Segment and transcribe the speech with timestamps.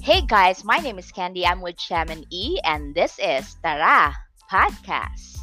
[0.00, 1.44] Hey guys, my name is Candy.
[1.44, 4.16] I'm with Shaman E, and this is Tara
[4.48, 5.36] Podcast.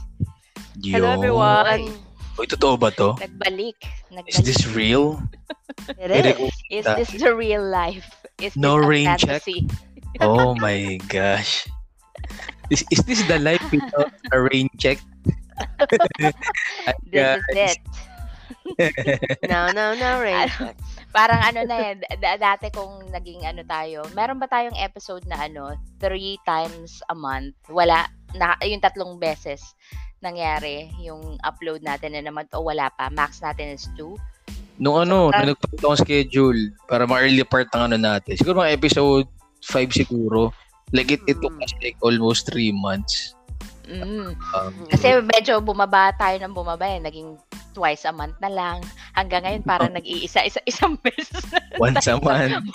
[0.81, 1.93] Hello everyone.
[2.41, 3.13] Uy, totoo ba to?
[3.21, 3.78] Nagbalik.
[4.09, 4.34] Nagbalik.
[4.34, 5.21] Is this real?
[6.02, 6.57] It Eric, is.
[6.73, 8.09] Is this the real life?
[8.41, 9.45] Is No this a rain check?
[10.25, 11.70] Oh my gosh.
[12.73, 14.98] Is, is this the life without a rain check?
[17.13, 17.80] This is it.
[19.49, 20.77] No, no, no, rain check.
[21.17, 25.49] Parang ano na yan, da- dati kung naging ano tayo, meron ba tayong episode na
[25.49, 27.57] ano, three times a month?
[27.73, 28.05] Wala,
[28.38, 29.73] na, yung tatlong beses
[30.17, 33.09] nangyari yung upload natin na naman o wala pa.
[33.13, 34.17] Max natin is two.
[34.77, 38.38] Nung ano, nung nagpalit akong schedule para ma-early part ng ano natin.
[38.38, 39.26] Siguro mga episode
[39.65, 40.54] 5 siguro.
[40.93, 41.65] Like it, it took Mm.
[41.65, 43.34] us like almost 3 months.
[43.88, 44.35] Mm.
[44.54, 46.99] Um, Kasi medyo bumaba tayo ng bumaba eh.
[47.02, 47.40] Naging
[47.77, 48.81] twice a month na lang.
[49.13, 52.65] Hanggang ngayon parang nag-iisa isa, isang beses na once a month.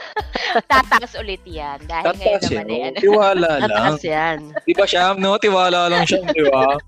[0.72, 1.76] tataas ulit yan.
[1.84, 2.72] Dahil ngayon Tatas naman eh.
[2.72, 2.88] yun.
[2.88, 3.68] Ano, Tiwala lang.
[3.68, 4.38] Tataas yan.
[4.64, 5.36] Di ba siya, no?
[5.36, 6.80] Tiwala lang siya, di ba?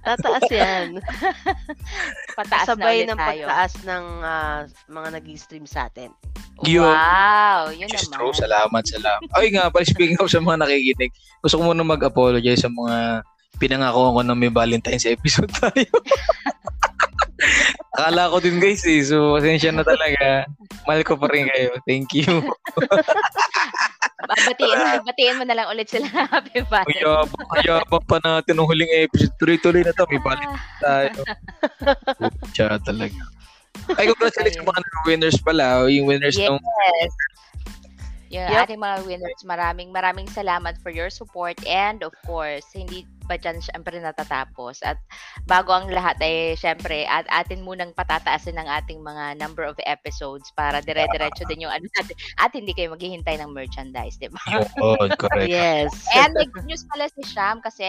[0.00, 0.86] Tataas yan.
[2.32, 3.44] pataas na Sabay ulit ng tayo.
[3.44, 6.08] pagtaas ng ah, mga nag-stream sa atin.
[6.64, 6.86] Yun.
[6.88, 8.16] Wow, yun Just naman.
[8.24, 8.32] true.
[8.32, 9.28] Salamat, salamat.
[9.36, 11.12] Ay nga, pala speaking of sa mga nakikinig,
[11.44, 13.20] gusto ko muna mag-apologize sa mga
[13.58, 15.86] pinangako ko na may Valentine's episode tayo.
[17.94, 19.00] Akala ko din guys eh.
[19.02, 20.44] So, pasensya na talaga.
[20.84, 21.78] Mahal ko pa rin kayo.
[21.86, 22.42] Thank you.
[24.24, 26.96] Batiin, batiin mo na lang ulit sila happy Valentine's.
[27.04, 29.34] Kayabang, kayabang pa natin ng huling episode.
[29.36, 30.04] Tuloy-tuloy na to.
[30.08, 31.20] May Valentine's tayo.
[32.40, 33.20] Pucha talaga.
[34.00, 35.84] Ay, congratulations sa mga winners pala.
[35.86, 36.48] Yung winners Yes.
[36.48, 36.58] ng
[38.32, 38.66] Yung Yep.
[38.66, 43.60] ating mga winners, maraming maraming salamat for your support and of course, hindi pa dyan
[43.60, 44.84] syempre natatapos.
[44.84, 45.00] At
[45.48, 50.52] bago ang lahat ay syempre at atin munang patataasin ang ating mga number of episodes
[50.52, 52.16] para dire-diretso din yung ano natin.
[52.44, 54.44] At hindi kayo maghihintay ng merchandise, di ba?
[54.52, 55.08] yun.
[55.16, 55.48] correct.
[55.48, 55.92] Yes.
[56.12, 57.84] And may good news pala si Sham kasi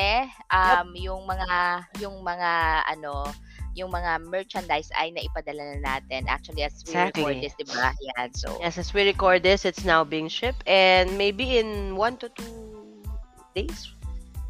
[0.51, 2.51] um yung mga yung mga
[2.95, 3.27] ano
[3.75, 7.21] yung mga merchandise ay naipadala na natin actually as we Exactly.
[7.21, 7.91] record this, di ba?
[8.15, 8.31] Yan.
[8.31, 12.31] So, Yes, as we record this, it's now being shipped and maybe in one to
[12.31, 13.03] two
[13.51, 13.91] days.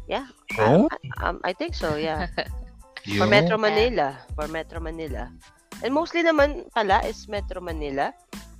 [0.06, 0.30] Yeah.
[0.62, 0.86] Oh?
[1.18, 2.30] Um, I think so, yeah.
[3.18, 3.26] For.
[3.26, 4.18] Metro Manila.
[4.38, 5.30] For Metro Manila.
[5.82, 8.14] And mostly naman pala is Metro Manila.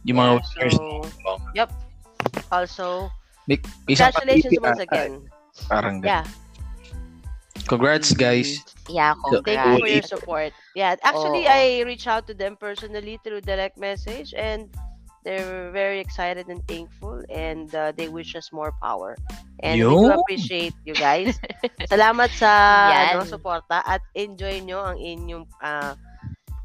[0.07, 0.83] Yung mga Yeah, so,
[1.55, 1.71] yep.
[2.51, 3.11] Also,
[3.47, 5.13] May, congratulations once ata, again.
[5.71, 6.11] Parang ganun.
[6.11, 6.25] Yeah.
[7.67, 8.63] Congrats guys.
[8.89, 9.79] Yeah, So, Thank congrats.
[9.79, 10.53] you for your support.
[10.75, 11.53] Yeah, actually, Oo.
[11.53, 14.71] I reached out to them personally through direct message, and
[15.27, 19.17] they're very excited and thankful, and uh, they wish us more power.
[19.61, 21.41] And we do appreciate you guys.
[21.91, 22.51] Salamat sa
[22.93, 23.19] Yan.
[23.19, 25.99] ano, suporta at enjoy nyo ang inyong uh,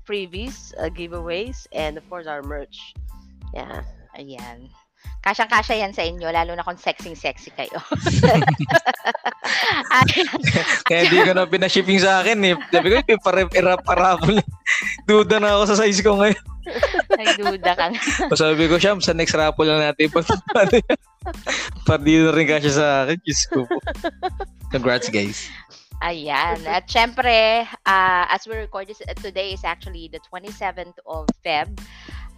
[0.06, 2.94] freebies, uh, giveaways, and of course our merch.
[3.56, 3.82] Yeah.
[4.20, 4.70] Ayan.
[5.22, 7.78] Kasyang-kasya yan sa inyo, lalo na kung sexing-sexy kayo.
[10.90, 12.58] Kaya di ko na pinashipping sa akin eh.
[12.74, 14.42] Sabi ko, iparap-parapol.
[15.06, 16.42] Duda na ako sa size ko ngayon.
[17.22, 18.02] Nagduda ka nga.
[18.34, 20.10] Sabi ko, Sham, sa next raffle lang natin.
[20.10, 20.26] Pag
[21.86, 23.22] Para di na rin kasya sa akin.
[23.22, 23.78] Diyos ko po.
[24.74, 25.54] Congrats, guys.
[26.02, 26.66] Ayan.
[26.66, 31.78] At syempre, uh, as we record this, uh, today is actually the 27th of Feb.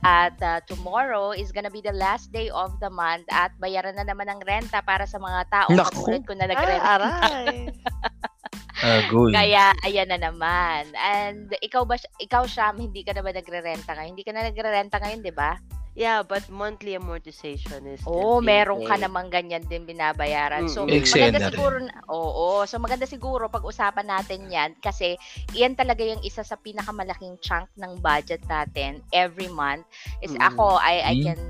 [0.04, 4.04] At uh, tomorrow is gonna be the last day of the month at bayaran na
[4.04, 6.04] naman ng renta para sa mga tao Naku.
[6.04, 6.90] katulad ko na Ah, nagrenta.
[7.00, 7.58] aray.
[8.84, 9.32] Agoy.
[9.32, 10.92] Kaya ayan na naman.
[10.94, 14.12] And ikaw ba ikaw Sham, hindi ka na ba nagre-renta ngayon?
[14.12, 15.56] Hindi ka na nagre-renta ngayon, 'di ba?
[15.94, 20.66] Yeah, but monthly amortization is being meron ka namang ganyan din binabayaran.
[20.66, 25.14] So, maganda siguro, na- oo, so maganda siguro pag-usapan natin yan kasi
[25.54, 29.86] iyan talaga yung isa sa pinakamalaking chunk ng budget natin every month.
[30.26, 30.42] Is Mm.
[30.42, 31.24] ako, I, I Mm.
[31.30, 31.42] can,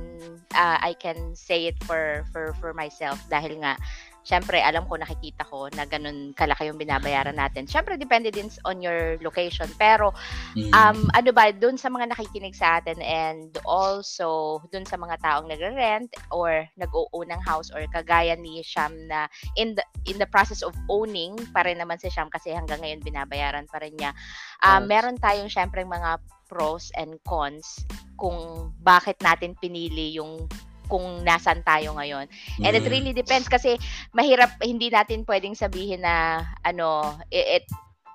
[0.52, 3.80] uh, I can say it for, for, for myself dahil nga,
[4.24, 7.68] Siyempre, alam ko, nakikita ko na ganun kalaki yung binabayaran natin.
[7.68, 9.68] Siyempre, depende din on your location.
[9.76, 10.16] Pero,
[10.54, 10.70] Mm.
[10.70, 15.50] Um, ano ba, dun sa mga nakikinig sa atin and also dun sa mga taong
[15.50, 19.26] nagre-rent or nag-o-own ng house or kagaya ni Sham na
[19.58, 23.02] in the, in the process of owning pa rin naman si Sham kasi hanggang ngayon
[23.02, 24.14] binabayaran pa rin niya.
[24.62, 24.90] Um, Yes.
[24.94, 27.82] Meron tayong syempre mga pros and cons
[28.22, 30.46] kung bakit natin pinili yung
[30.88, 32.28] kung nasan tayo ngayon.
[32.64, 32.92] And it Mm.
[32.92, 33.80] really depends kasi
[34.12, 37.66] mahirap hindi natin pwedeng sabihin na ano it, it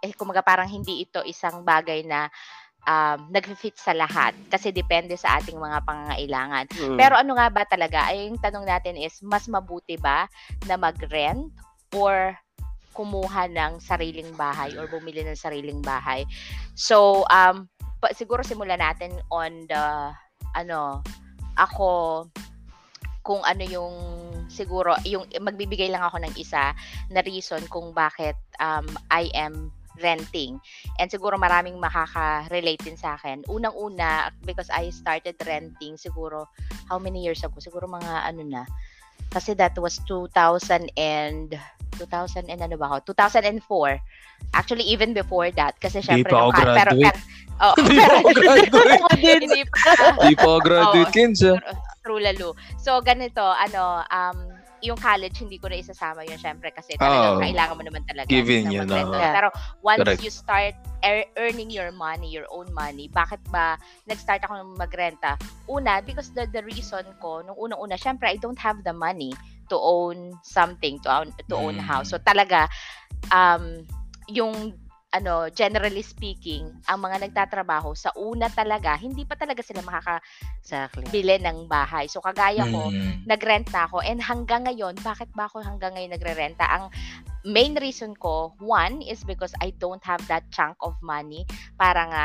[0.02, 2.30] eh, kumaga parang hindi ito isang bagay na
[2.86, 6.64] um, nag-fit sa lahat kasi depende sa ating mga pangangailangan.
[6.70, 6.96] Mm.
[6.96, 8.08] Pero ano nga ba talaga?
[8.08, 10.30] Ay, yung tanong natin is, mas mabuti ba
[10.70, 11.50] na mag-rent
[11.92, 12.36] or
[12.94, 16.22] kumuha ng sariling bahay or bumili ng sariling bahay?
[16.74, 17.66] So, um,
[17.98, 20.14] pa, siguro simulan natin on the,
[20.54, 21.02] ano,
[21.58, 22.26] ako,
[23.28, 23.92] kung ano yung
[24.48, 26.72] siguro yung magbibigay lang ako ng isa
[27.12, 29.68] na reason kung bakit um, I am
[30.00, 30.56] renting.
[30.96, 33.44] And siguro maraming makaka-relate din sa akin.
[33.50, 36.46] Unang-una, because I started renting siguro,
[36.88, 37.58] how many years ago?
[37.58, 38.62] Siguro mga ano na.
[39.28, 41.52] Kasi that was 2000 and
[41.98, 43.12] 2000 and ano ba ako?
[43.12, 43.98] 2004.
[44.54, 45.76] Actually, even before that.
[45.82, 47.18] Kasi syempre, pa ako nung- pero, graduate.
[47.18, 47.18] pero,
[47.60, 49.42] oh, Hindi pa ako graduate.
[49.44, 49.78] hindi pa.
[50.14, 51.87] Hindi ako graduate, Oo.
[52.08, 52.56] True lalo.
[52.80, 57.44] So, ganito, ano, um, yung college, hindi ko na isasama yun, syempre, kasi talagang Oo.
[57.44, 58.32] kailangan mo naman talaga.
[58.32, 59.12] Given yun, oo.
[59.12, 59.36] Yeah.
[59.36, 59.48] Pero
[59.84, 60.24] once Correct.
[60.24, 60.72] you start
[61.04, 63.76] ear- earning your money, your own money, bakit ba
[64.08, 65.36] nag-start ako ng magrenta?
[65.68, 69.36] Una, because the, the reason ko, nung unang-una, syempre, I don't have the money
[69.68, 71.84] to own something, to own, to own Mm.
[71.84, 72.08] house.
[72.14, 72.72] So, talaga,
[73.28, 73.84] um,
[74.32, 74.72] yung
[75.08, 81.44] ano, generally speaking, ang mga nagtatrabaho sa una talaga, hindi pa talaga sila makakabili Exactly.
[81.48, 82.04] ng bahay.
[82.12, 83.24] So kagaya ko, Mm.
[83.24, 86.68] nagrent na ako and hanggang ngayon, bakit ba ako hanggang ngayon nagrerenta?
[86.68, 86.92] Ang
[87.48, 91.48] main reason ko, one is because I don't have that chunk of money
[91.80, 92.24] para nga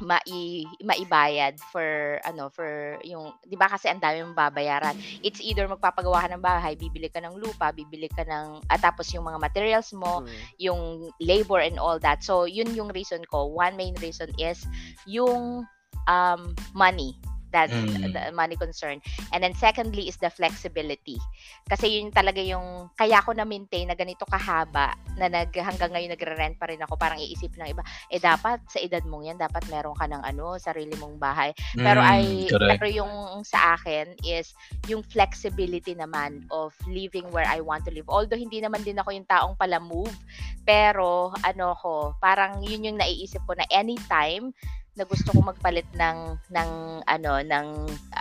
[0.00, 5.68] mai maibayad for ano for yung 'di ba kasi ang dami mong babayaran it's either
[5.68, 9.38] magpapagawa ka ng bahay bibili ka ng lupa bibili ka ng at tapos yung mga
[9.40, 10.28] materials mo Mm.
[10.58, 10.82] yung
[11.20, 12.22] labor and all that.
[12.22, 13.46] So, yun yung reason ko.
[13.46, 14.64] One main reason is
[15.06, 15.64] yung
[16.08, 16.40] um,
[16.74, 17.16] money.
[17.50, 18.14] That Mm.
[18.14, 19.02] the money concern.
[19.34, 21.18] And then secondly is the flexibility.
[21.66, 26.14] Kasi yun talaga yung kaya ko na maintain na ganito kahaba na nag hanggang ngayon
[26.14, 26.94] nagre-rent pa rin ako.
[26.94, 30.56] Parang iisip ng iba, eh dapat sa edad mong yan dapat meron ka ng ano,
[30.62, 31.50] sarili mong bahay.
[31.74, 32.70] Pero Mm, ay correct.
[32.78, 33.12] pero yung
[33.42, 34.54] sa akin is
[34.86, 38.06] yung flexibility naman of living where I want to live.
[38.06, 40.14] Although hindi naman din ako yung taong pala move,
[40.62, 44.54] pero ano ko, parang yun yung naiisip ko na anytime
[45.00, 46.18] na gusto ko magpalit ng
[46.52, 46.70] ng
[47.08, 47.66] ano ng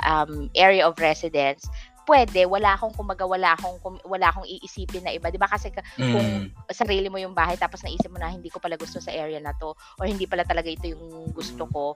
[0.08, 1.68] um, area of residence
[2.10, 5.70] pwede wala akong kumaga wala akong kum- wala akong iisipin na iba 'di ba kasi
[5.70, 6.74] ka- kung Mm.
[6.74, 9.54] sarili mo yung bahay tapos naisip mo na hindi ko pala gusto sa area na
[9.62, 11.94] to or hindi pala talaga ito yung gusto ko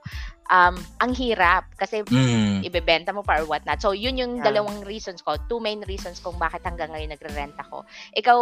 [0.54, 2.62] um ang hirap kasi Mm.
[2.62, 3.82] ibebenta mo pa or what not.
[3.82, 4.54] So, yun yung Yeah.
[4.54, 5.34] dalawang reasons ko.
[5.50, 7.82] Two main reasons kung bakit hanggang ngayon nagre-rent ako.
[8.14, 8.38] Ikaw,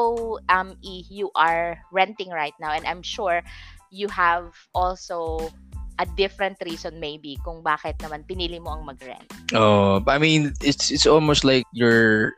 [0.52, 3.40] um, E, you are renting right now and I'm sure
[3.88, 5.48] you have also
[6.02, 9.30] a different reason maybe kung bakit naman pinili mo ang mag-rent.
[9.54, 12.34] Oh, I mean, it's it's almost like your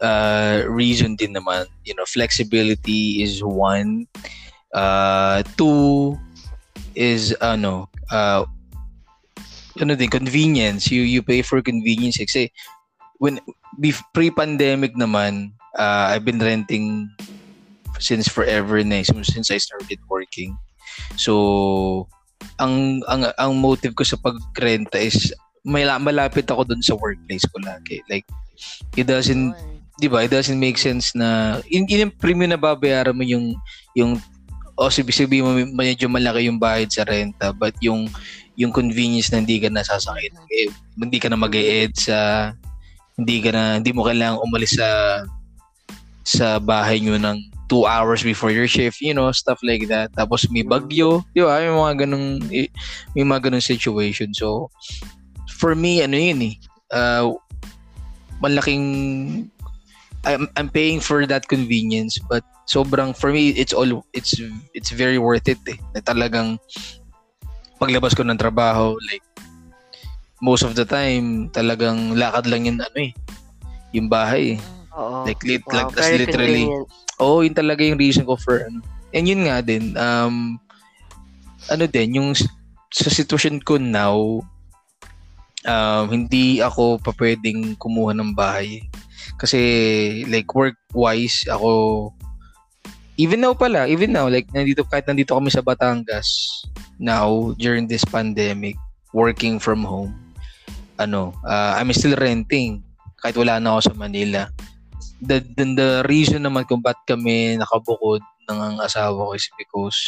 [0.00, 1.68] uh reason din naman.
[1.84, 4.08] You know, flexibility is one.
[4.72, 6.16] Uh, two
[6.96, 8.48] is ano, uh,
[9.78, 10.88] ano din convenience.
[10.88, 12.48] You you pay for convenience kasi
[13.20, 13.38] when
[14.16, 17.10] pre-pandemic naman, uh, I've been renting
[18.00, 20.58] since forever na eh, since I started working.
[21.16, 22.08] So,
[22.60, 25.32] ang ang ang motive ko sa pagrenta is
[25.64, 28.04] may malapit ako dun sa workplace ko lagi.
[28.08, 28.28] Like
[28.94, 29.80] it doesn't, Yun.
[29.98, 30.26] 'di ba?
[30.26, 33.56] It doesn't make sense na in, in yung premium na babayaran mo yung
[33.96, 34.20] yung
[34.74, 38.10] o sabi sabi mo medyo malaki yung bayad sa renta but yung
[38.58, 41.54] yung convenience na hindi ka nasasakit eh, hindi ka na mag
[41.94, 42.50] sa
[43.14, 45.22] hindi ka na hindi mo kailangang umalis sa
[46.26, 47.38] sa bahay nyo ng
[47.68, 50.12] two hours before your shift, you know, stuff like that.
[50.12, 51.60] Tapos may bagyo, di ba?
[51.60, 52.68] May mga ganung, eh,
[53.16, 54.36] may mga ganung situation.
[54.36, 54.68] So,
[55.56, 56.54] for me, ano yun eh,
[56.92, 57.32] uh,
[58.44, 58.84] malaking,
[60.24, 64.36] I'm, I'm paying for that convenience, but sobrang, for me, it's all, it's,
[64.76, 65.80] it's very worth it eh.
[65.96, 66.60] Na talagang,
[67.80, 69.24] paglabas ko ng trabaho, like,
[70.44, 73.12] most of the time, talagang lakad lang yun, ano eh,
[73.96, 74.58] yung bahay eh.
[74.94, 75.24] Oo.
[75.24, 77.03] Like, lit, Wow, like, very literally, convenient.
[77.22, 78.82] Oo, yun talaga yung reason ko for ano.
[79.14, 80.58] And yun nga din, um,
[81.70, 84.42] ano din, yung sa sitwasyon ko now,
[85.66, 88.82] um, hindi ako pa pwedeng kumuha ng bahay.
[89.38, 89.58] Kasi,
[90.26, 92.10] like, work-wise, ako,
[93.18, 96.26] even now pala, even now, like, nandito, kahit nandito kami sa Batangas,
[96.98, 98.78] now, during this pandemic,
[99.14, 100.14] working from home,
[100.98, 102.82] ano, uh, I'm still renting,
[103.22, 104.42] kahit wala na ako sa Manila
[105.20, 109.98] the, the, the reason naman kung ba't kami nakabukod ng ang asawa ko is because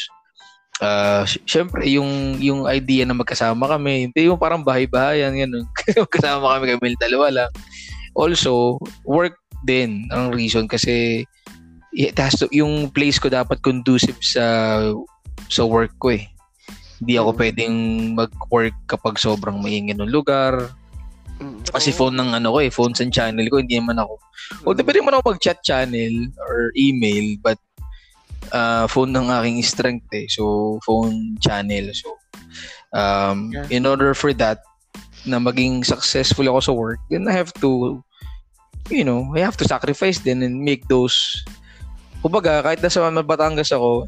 [0.82, 5.66] uh, sy- syempre yung yung idea na magkasama kami hindi yung parang bahay-bahayan ganun.
[6.04, 7.50] Magkasama kami kami dalawa lang.
[8.16, 11.24] Also work din ang reason kasi
[11.96, 14.44] it has to, yung place ko dapat conducive sa
[15.48, 16.28] sa work ko eh.
[17.00, 17.38] Hindi ako Mhm.
[17.40, 17.74] pwedeng
[18.16, 20.72] mag-work kapag sobrang maingay ng lugar
[21.36, 21.60] Mm.
[21.68, 24.16] kasi phone ng ano ko eh, phone sa channel ko, hindi naman ako.
[24.64, 27.60] Although pwede naman ako mag-chat channel or email, but
[28.56, 30.24] uh, phone ng aking strength eh.
[30.32, 31.92] So, phone channel.
[31.92, 32.16] So,
[32.96, 33.68] um, Yeah.
[33.68, 34.64] in order for that,
[35.26, 38.00] na maging successful ako sa work, then I have to
[38.90, 41.42] you know, I have to sacrifice din and make those
[42.22, 44.06] kumbaga kahit nasa Batangas ako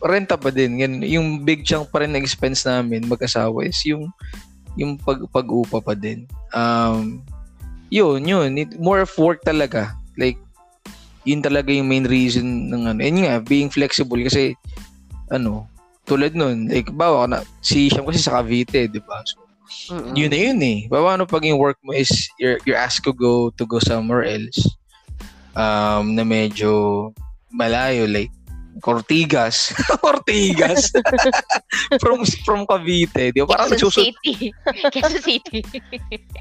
[0.00, 1.04] renta pa din ganun.
[1.04, 4.08] yung big chunk pa rin ng expense namin mag-asawa is yung
[4.78, 6.26] yung pag pag-upa pa din.
[6.54, 7.24] Um
[7.90, 8.54] yun yun.
[8.54, 9.94] It, more of work talaga.
[10.14, 10.38] Like
[11.26, 13.00] yun talaga yung main reason ng ano.
[13.02, 14.54] And nga being flexible kasi
[15.30, 15.66] ano
[16.10, 19.22] tulad nun like bawa na si Sham kasi sa Cavite di ba?
[19.22, 19.38] So
[19.94, 20.18] Mm-mm.
[20.18, 20.78] yun na yun eh.
[20.90, 22.10] Paano pag yung work mo is
[22.42, 24.58] you're, you're asked to go to go somewhere else
[25.54, 27.10] um, na medyo
[27.50, 28.30] malayo like
[28.82, 29.72] Ortigas.
[30.06, 30.90] Ortigas.
[32.02, 33.30] from from Cavite.
[33.30, 33.56] Di ba?
[33.56, 34.10] Parang Quezon.
[34.10, 34.50] City.
[34.94, 35.60] Quezon City.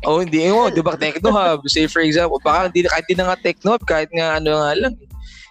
[0.04, 0.68] Oh, hindi mo.
[0.68, 0.96] Di ba?
[0.96, 1.66] Techno Hub.
[1.68, 4.72] Say for example, baka hindi, kahit hindi na nga Techno Hub, kahit nga ano nga
[4.76, 4.94] lang.
[4.96, 5.10] eh.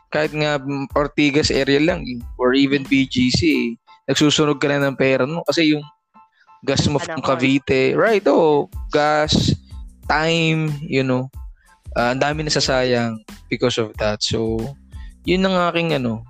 [0.08, 2.04] Kahit nga mm, Ortigas area lang.
[2.04, 2.18] eh.
[2.36, 3.40] Or even BGC.
[3.44, 3.68] eh.
[4.08, 5.44] Nagsusunog ka na ng pera mo.
[5.44, 5.84] Kasi yung
[6.64, 7.20] gas mo from.
[7.20, 7.92] Cavite.
[7.92, 8.66] Right, oh.
[8.88, 9.52] Gas,
[10.08, 11.28] time, you know.
[11.92, 14.20] Ah, ang dami nasasayang because of that.
[14.22, 14.56] So,
[15.24, 16.24] yun ang aking ano.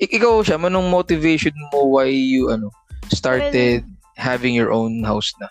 [0.00, 2.72] Ik- ikaw siya, manong motivation mo why you ano
[3.12, 3.84] started
[4.16, 5.48] having your own house na?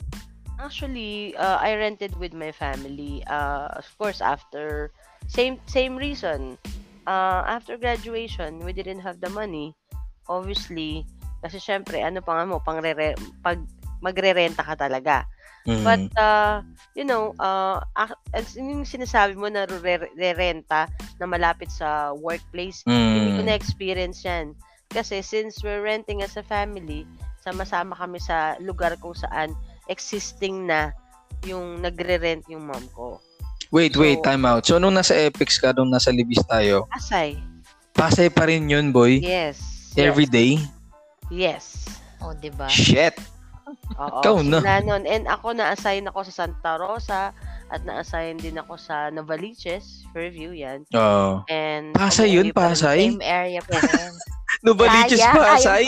[0.59, 3.23] Actually, uh, I rented with my family.
[3.29, 4.89] Uh, of course, after
[5.29, 6.57] same same reason.
[7.05, 9.73] Uh, after graduation, we didn't have the money.
[10.29, 11.05] Obviously,
[11.41, 12.81] kasi syempre, ano pa nga mo, pang
[13.41, 13.59] pag
[14.03, 15.25] magre-renta ka talaga.
[15.67, 15.83] Mm.
[15.83, 16.63] But, uh,
[16.95, 17.83] you know, uh,
[18.31, 20.87] as yung sinasabi mo na re- re-renta
[21.19, 23.47] na malapit sa workplace, hindi ko Mm.
[23.51, 24.55] na-experience yan.
[24.89, 27.05] Kasi since we're renting as a family,
[27.43, 29.53] sama-sama kami sa lugar kung saan
[29.87, 30.95] existing na
[31.45, 33.19] yung nagre-rent yung mom ko.
[33.69, 34.63] Wait, wait, So- time out.
[34.65, 37.37] So, nung nasa Epics ka, nung nasa Libis tayo, Asay.
[37.93, 39.19] Pasay pa rin yun, boy?
[39.19, 39.59] Yes.
[39.93, 40.57] Every day?
[41.29, 41.85] Yes.
[42.23, 42.65] Oh, di ba?
[42.71, 43.19] Shit!
[43.97, 44.19] Oo.
[44.21, 44.59] Ikaw na.
[44.61, 45.03] simula nun.
[45.05, 47.21] And ako na-assign ako sa Santa Rosa
[47.69, 50.85] at na-assign din ako sa Novaliches, Fairview yan.
[50.93, 51.45] Oo.
[51.47, 53.13] And Pasay yun, Pasay?
[53.13, 54.13] Same area pa rin.
[54.65, 55.85] Novaliches Kaya, Pasay?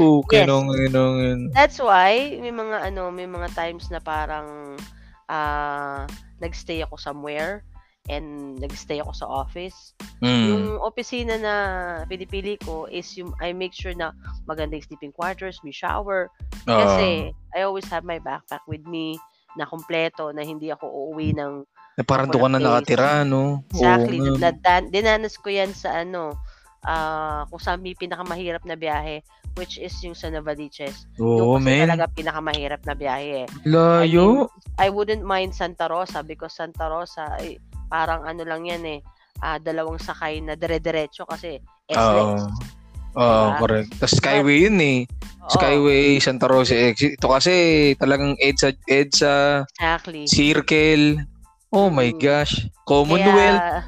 [0.00, 0.48] Oo, Yes.
[0.48, 1.16] kinong, kinong,
[1.52, 4.74] That's why may mga ano, may mga times na parang
[5.24, 6.04] ah
[6.38, 7.64] nagstay ako somewhere
[8.12, 9.96] and nagstay ako sa office.
[10.20, 10.46] mm.
[10.52, 11.54] Yung opisina na
[12.04, 14.12] pinipili ko is yung I make sure na
[14.44, 16.28] maganda yung sleeping quarters, may shower.
[16.68, 19.16] Kasi I always have my backpack with me
[19.54, 21.62] na kompleto na hindi ako uuwi ng
[21.94, 23.62] na parang doon ka na nakatira, no?
[23.70, 24.18] exactly.
[24.18, 24.34] Oo.
[24.34, 26.34] Nadan- dinanas ko yan sa ano
[26.84, 31.06] ah kung saan may pinakamahirap na biyahe which is yung sa Novaliches.
[31.22, 31.86] Oo, kasi man.
[31.86, 33.48] talaga pinakamahirap na biyahe eh.
[33.62, 34.50] Layo.
[34.82, 37.62] I wouldn't mind Santa Rosa because Santa Rosa ay
[37.94, 39.00] parang ano lang yan eh,
[39.38, 41.62] ah, dalawang sakay na dire-diretso kasi.
[41.86, 42.42] SLEX.
[43.14, 43.58] Oo, Diba?
[43.62, 43.90] correct.
[44.02, 44.98] Tapos Skyway yun eh.
[45.46, 47.14] Oo, Skyway, Santa Rosa exit.
[47.14, 47.54] Ito kasi
[47.94, 50.26] talagang EDSA, EDSA, Exactly.
[50.26, 51.22] Circle.
[51.70, 52.18] Oh my Mm.
[52.18, 52.66] gosh.
[52.82, 53.62] Commonwealth.
[53.62, 53.86] Kaya,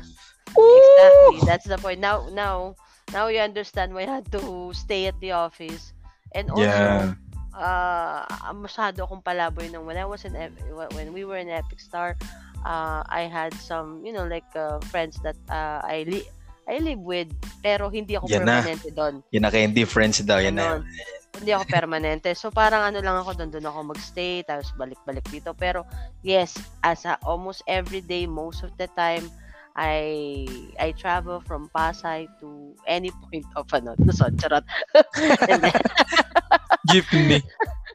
[0.55, 1.39] exactly.
[1.43, 1.99] That's the point.
[1.99, 2.79] Now, now,
[3.11, 5.91] now you understand why I had to stay at the office.
[6.31, 7.19] And also, Yeah.
[7.57, 8.23] uh,
[8.55, 10.37] masyado akong palaboy nung when I was in,
[10.95, 12.15] when we were in Epic Star,
[12.67, 16.29] uh, I had some, you know, like uh, friends that uh, I li-
[16.67, 17.31] I live with,
[17.63, 18.59] pero hindi ako Yan na.
[18.59, 19.15] permanente doon.
[19.31, 20.43] Yan na kayo difference daw.
[20.43, 20.83] Yan na.
[20.83, 20.83] Ganon.
[21.39, 22.29] Hindi ako permanente.
[22.35, 25.55] So parang ano lang ako doon, doon ako magstay, tapos balik-balik dito.
[25.55, 25.87] Pero
[26.27, 29.31] yes, as a, almost every day, most of the time,
[29.77, 30.49] I
[30.81, 34.65] I travel from Pasay to any point of ano, Luzon, charot.
[36.89, 37.45] Jeepney.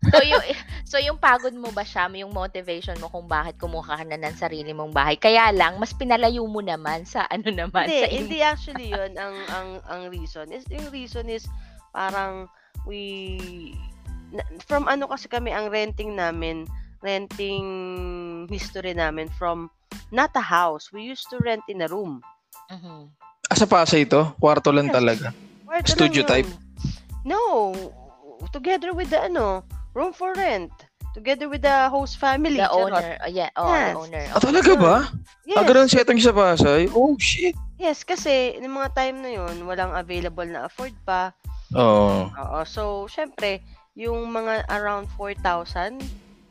[0.02, 0.42] So yung
[0.82, 4.34] so yung pagod mo ba siya, yung motivation mo kung bakit kumuha ka na ng
[4.34, 5.14] sarili mong bahay.
[5.14, 9.14] Kaya lang mas pinalayo mo naman sa ano naman hindi, sa im- hindi actually yun
[9.14, 10.50] ang ang ang reason.
[10.50, 11.46] Is yung reason is
[11.94, 12.50] parang
[12.90, 13.30] we
[14.66, 16.66] from ano kasi kami ang renting namin,
[17.06, 17.66] renting
[18.50, 19.70] history namin from
[20.10, 20.90] not a house.
[20.90, 22.26] We used to rent in a room.
[22.74, 23.12] Mhm.
[23.48, 24.34] Ah, sa Pasay ito?
[24.40, 24.96] Kwarto lang Yes.
[24.96, 25.28] talaga.
[25.62, 26.32] Kwarto Studio lang yun.
[26.32, 26.50] type?
[27.22, 27.40] No,
[28.50, 29.62] together with the ano,
[29.94, 30.72] room for rent.
[31.12, 32.56] Together with the host family.
[32.56, 32.96] The charot.
[32.96, 33.20] owner.
[33.20, 33.92] Oh, yeah, oh, Yes.
[33.92, 34.26] the owner.
[34.32, 34.96] Ah, talaga ba?
[35.44, 35.58] Yes.
[35.60, 36.88] Ah, ganun setting sa Pasay?
[36.96, 37.52] Oh, shit.
[37.76, 41.36] Yes, kasi ng mga time na yun, walang available na afford pa.
[41.76, 42.32] Oo.
[42.32, 43.60] Oo, so syempre,
[44.00, 46.00] yung mga around 4,000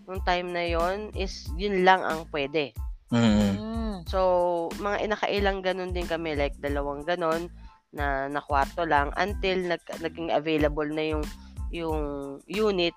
[0.05, 2.77] nung time na yon is yun lang ang pwede.
[3.15, 3.57] Mm.
[3.57, 3.95] Mm.
[4.11, 7.49] So, mga inakailang ganun din kami, like dalawang ganun
[7.91, 11.25] na na kwarto lang until nag, naging available na yung
[11.71, 12.01] yung
[12.47, 12.95] unit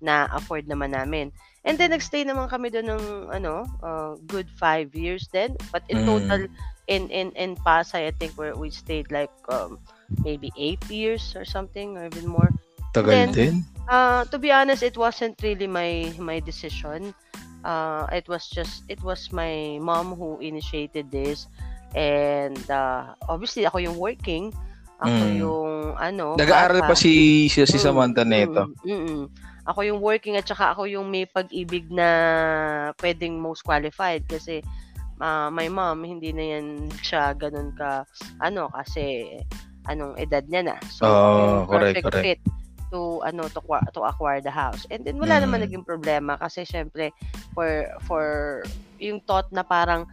[0.00, 1.30] na afford naman namin.
[1.64, 5.56] And then nagstay naman kami doon ng ano, uh, good five years then.
[5.72, 6.06] But in Mm.
[6.06, 6.40] total
[6.86, 9.78] in in in Pasay, I think we we stayed like um,
[10.24, 12.52] maybe eight years or something or even more.
[12.94, 13.54] Tagal Then, din.
[13.84, 17.12] Uh, to be honest, it wasn't really my my decision.
[17.64, 21.46] uh, it was just it was my mom who initiated this
[21.94, 24.52] and uh, obviously ako yung working
[25.00, 25.36] ako Mm.
[25.36, 28.62] yung ano Nag-aaral pa si si, si Mm, Samantha neto.
[28.84, 29.24] mm, mm, mm.
[29.64, 32.08] Ako yung working at saka ako yung may pag-ibig na
[33.00, 34.60] pwedeng most qualified kasi
[35.24, 38.04] ah, my mom hindi na yan siya ganun ka
[38.44, 39.36] ano kasi
[39.88, 40.76] anong edad niya na.
[40.92, 41.04] So
[41.68, 42.24] correct, perfect correct.
[42.24, 42.40] fit
[42.92, 43.60] to ano to,
[43.96, 44.84] to acquire the house.
[44.92, 45.64] And then wala naman Mm.
[45.68, 47.10] naging problema kasi syempre
[47.56, 48.24] for for
[49.00, 50.04] yung thought na parang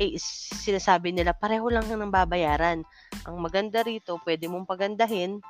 [0.00, 0.16] eh,
[0.64, 2.80] sinasabi nila pareho lang ng babayaran.
[3.28, 5.44] Ang maganda rito, pwede mong pagandahin,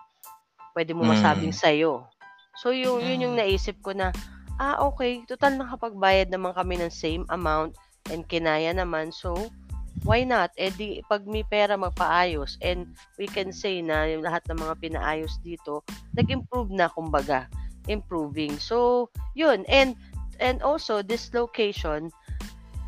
[0.74, 1.10] pwede mo Mm.
[1.14, 2.02] masabing sa'yo.
[2.60, 3.40] So, yun, yun yung Mm.
[3.40, 4.12] naisip ko na,
[4.60, 7.72] ah, okay, total nakapagbayad naman kami ng same amount
[8.12, 9.08] and kinaya naman.
[9.08, 9.32] So,
[10.04, 10.52] why not?
[10.60, 12.60] Eh di, pag may pera, magpaayos.
[12.60, 15.80] And we can say na yung lahat ng mga pinaayos dito,
[16.12, 17.48] nag-improve na, kumbaga.
[17.88, 18.60] Improving.
[18.60, 19.64] So, yun.
[19.64, 19.96] And,
[20.36, 22.12] and also, this location,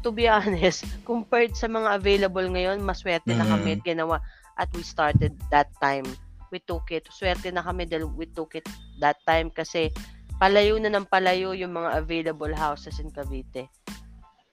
[0.04, 3.76] to be honest, compared sa mga available ngayon, maswerte na kami Mm.
[3.76, 4.16] at ginawa
[4.60, 6.04] at we started that time.
[6.52, 7.08] We took it.
[7.08, 8.68] Swerte na kami dahil we took it
[9.00, 9.88] that time kasi
[10.36, 13.72] palayo na ng palayo yung mga available houses in Cavite.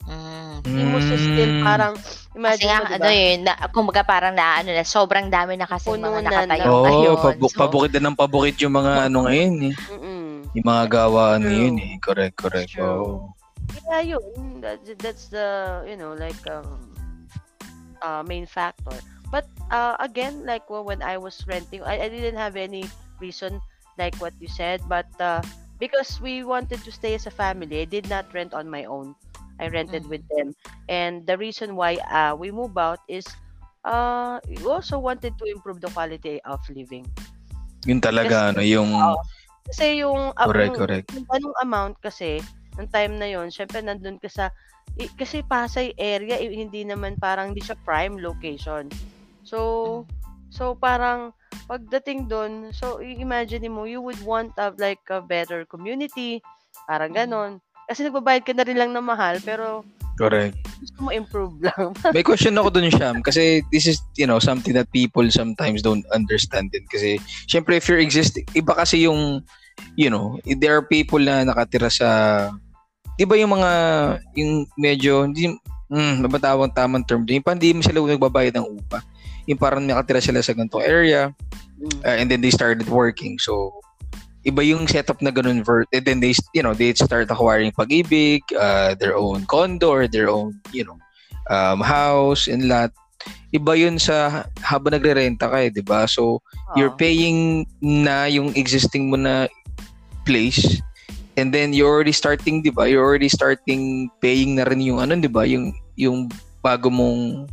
[0.07, 0.63] Mm.
[0.63, 1.65] Hindi mo still Mm.
[1.67, 3.13] parang, Kasi imagine nga, mo, ano diba?
[3.13, 6.63] eh, na, kumbaga parang na, ano na, sobrang dami na kasi Puno mga na nakatayo
[6.65, 6.71] na.
[6.71, 7.15] Oo, ngayon.
[7.19, 9.75] pabu- So, pabukit na ng pabukit yung mga ano ngayon eh.
[9.91, 10.31] Mm-mm.
[10.55, 11.51] Yung mga gawaan True.
[11.51, 11.91] ngayon eh.
[12.01, 12.71] Correct, correct.
[12.79, 13.35] Oo.
[13.85, 15.45] Kaya yun, that, that's the,
[15.85, 16.89] you know, like, um,
[18.01, 18.97] uh, main factor.
[19.29, 22.89] But, uh, again, like, well, when I was renting, I, I didn't have any
[23.21, 23.61] reason,
[23.97, 25.41] like what you said, but, uh,
[25.77, 29.13] because we wanted to stay as a family, I did not rent on my own.
[29.59, 30.09] I rented Mm.
[30.09, 30.55] with them.
[30.87, 33.27] And the reason why, uh, we move out is,
[33.85, 37.05] uh, we also wanted to improve the quality of living.
[37.85, 38.91] Yun talaga, ano, yung...
[38.95, 39.19] Oo.
[39.69, 41.07] Kasi yung, uh, Correct, yung, correct.
[41.13, 42.41] yung ganung amount kasi,
[42.79, 44.49] ng time na yon syempre nandun ka sa,
[45.19, 48.89] kasi Pasay area, i- hindi naman parang, hindi siya prime location.
[49.43, 50.05] So,
[50.49, 51.31] so parang,
[51.69, 56.41] pagdating doon, so imagine mo, you would want a, like a better community,
[56.89, 57.17] parang Mhm.
[57.25, 57.51] ganon.
[57.85, 59.85] Kasi nagbabayad ka na rin lang ng mahal, pero
[60.17, 60.57] Correct.
[60.81, 61.93] gusto mo improve lang.
[62.13, 63.21] May question ako dun, Sham.
[63.21, 66.85] Kasi this is, you know, something that people sometimes don't understand din.
[66.89, 69.41] Kasi, syempre, if you're existing, iba kasi yung,
[69.95, 72.09] you know, there are people na nakatira sa,
[73.17, 73.71] di ba yung mga,
[74.37, 75.53] yung medyo, hindi,
[75.89, 77.41] hmm, mabatawang tamang term din.
[77.41, 79.01] Yung hindi mo sila nagbabayad ng upa.
[79.49, 81.33] Yung parang nakatira sila sa ganitong area,
[81.79, 82.03] Mm.
[82.03, 83.39] uh, and then they started working.
[83.39, 83.71] So,
[84.43, 88.43] iba yung setup na ganun ver- and then they you know they start acquiring pag-ibig
[88.55, 90.95] uh, their own condo or their own you know
[91.51, 92.91] um, house and lot
[93.51, 96.39] iba yun sa habang nagre-renta ka eh, di ba so
[96.79, 97.01] you're Oo.
[97.01, 99.51] paying na yung existing mo na
[100.23, 100.79] place
[101.35, 105.19] and then you're already starting di ba you're already starting paying na rin yung ano
[105.19, 106.31] di ba yung yung
[106.63, 107.43] bago mong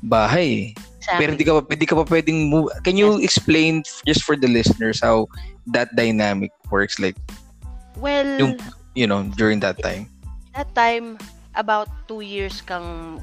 [0.00, 0.93] bahay eh.
[1.04, 1.20] Exactly.
[1.20, 2.72] Pero di ka pa, di ka pa pwedeng move.
[2.80, 5.28] Can you explain f- just for the listeners how
[5.68, 7.20] that dynamic works like,
[8.00, 8.56] well, yung-
[8.96, 10.08] you know, during that time?
[10.54, 11.18] that time,
[11.58, 13.18] about two years kang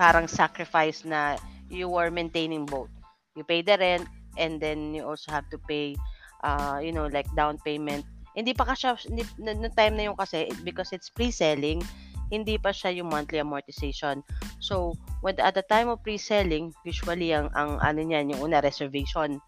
[0.00, 1.36] parang sacrifice na
[1.68, 2.88] you were maintaining both.
[3.36, 4.08] You pay the rent
[4.40, 5.94] and then you also have to pay,
[6.42, 8.08] uh, you know, like down payment.
[8.32, 11.84] Hindi pa kasi, hindi, na, na time na yung kasi, because it's pre-selling,
[12.30, 14.22] hindi pa siya yung monthly amortization.
[14.62, 19.42] So, when at the time of pre-selling, usually ang, ang ano niyan, yung una, reservation.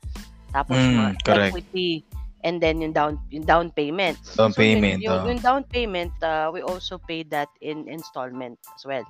[0.53, 1.55] Tapos, Mm, correct.
[1.57, 2.05] equity,
[2.43, 4.19] and then yung down yung down payment.
[4.35, 5.01] Down So, payment.
[5.01, 5.27] Yung, oh.
[5.31, 9.07] yung down payment, uh, we also pay that in installment as well.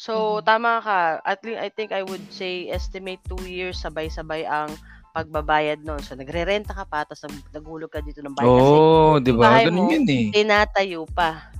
[0.00, 0.44] So, Mhm.
[0.46, 0.98] tama ka.
[1.24, 4.72] At least, I think I would say, estimate two years, sabay-sabay ang
[5.10, 6.00] pagbabayad noon.
[6.00, 8.46] So, nagre-renta ka pa, tapos nag- naghulog ka dito ng bahay.
[8.48, 9.60] Kasi Oh, di ba?
[9.60, 10.30] Ganun yun eh.
[10.32, 11.50] tinatayo pa.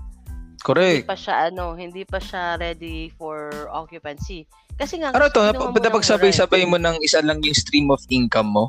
[0.61, 1.09] Hindi Correct.
[1.09, 4.45] pa siya, ano, hindi pa siya ready for occupancy.
[4.77, 5.41] Kasi nga, Ano to?
[5.73, 8.69] Napagsabay-sabay mo ng isa lang yung stream of income mo?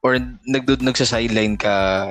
[0.00, 2.08] Or nagdud nagsa-sideline ka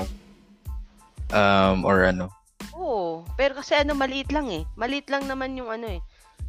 [1.32, 2.30] um, or ano?
[2.76, 3.26] Oo.
[3.34, 4.62] Pero kasi ano, maliit lang eh.
[4.76, 6.02] Maliit lang naman yung ano eh.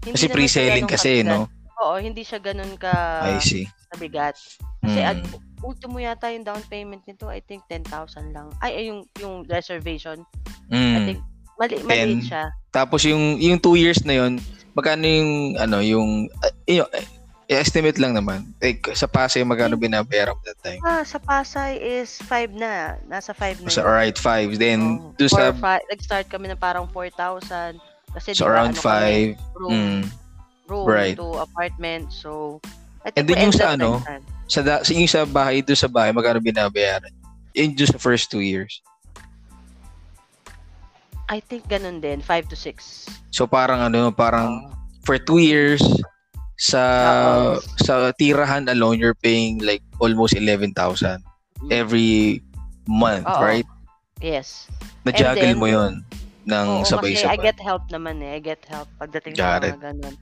[0.04, 1.32] Hindi Kasi pre-selling kasi, kabigat.
[1.32, 1.48] no?
[1.78, 2.92] Oo, hindi siya ganun ka
[3.24, 3.64] I see.
[3.88, 4.36] kabigat.
[4.80, 5.08] Kasi Mm.
[5.08, 5.18] at
[5.62, 8.52] ultimo yata yung down payment nito, I think 10,000 lang.
[8.60, 10.20] Ay, ay yung yung reservation.
[10.68, 11.06] I Mm.
[11.06, 11.20] think
[11.56, 12.28] mali maliit 10.
[12.28, 12.44] siya.
[12.70, 14.38] Tapos yung yung two years na yun,
[14.72, 17.04] magkano yung ano yung uh, yung, uh,
[17.46, 18.42] estimate lang naman.
[18.58, 20.82] Like, sa Pasay magkano binabayaran mo that time?
[20.82, 22.98] Ah, sa Pasay is 5 na.
[23.06, 23.70] Nasa 5 na.
[23.70, 23.86] So, yun.
[23.86, 24.58] alright, five.
[24.58, 25.14] Then, Oo.
[25.14, 27.78] do sa, five, nag-start kami na parang 4,000.
[28.10, 29.30] Kasi so di ba, around ano kami, five.
[29.54, 30.02] room, Mm.
[30.66, 31.14] room right.
[31.14, 32.10] to apartment.
[32.10, 32.58] So,
[33.06, 34.02] I And think then we yung sa ano.
[34.50, 37.14] Sa, da, sa yung sa bahay, doon sa bahay, magkano binabayaran?
[37.54, 38.82] Yung just sa first two years.
[41.26, 43.10] I think ganun din, 5 to 6.
[43.34, 44.70] So parang ano, parang
[45.02, 45.82] for two years
[46.56, 46.82] sa
[47.58, 47.60] Oo.
[47.82, 50.72] sa tirahan alone you're paying like almost 11,000
[51.68, 52.40] every
[52.88, 53.42] month, Oo.
[53.42, 53.66] right?
[54.22, 54.70] Yes.
[55.04, 56.00] Na-juggle then- mo 'yon
[56.46, 57.42] ng kasi I sabay-sabay.
[57.42, 58.38] get help naman eh.
[58.38, 60.14] I get help pagdating sa Got mga ganun.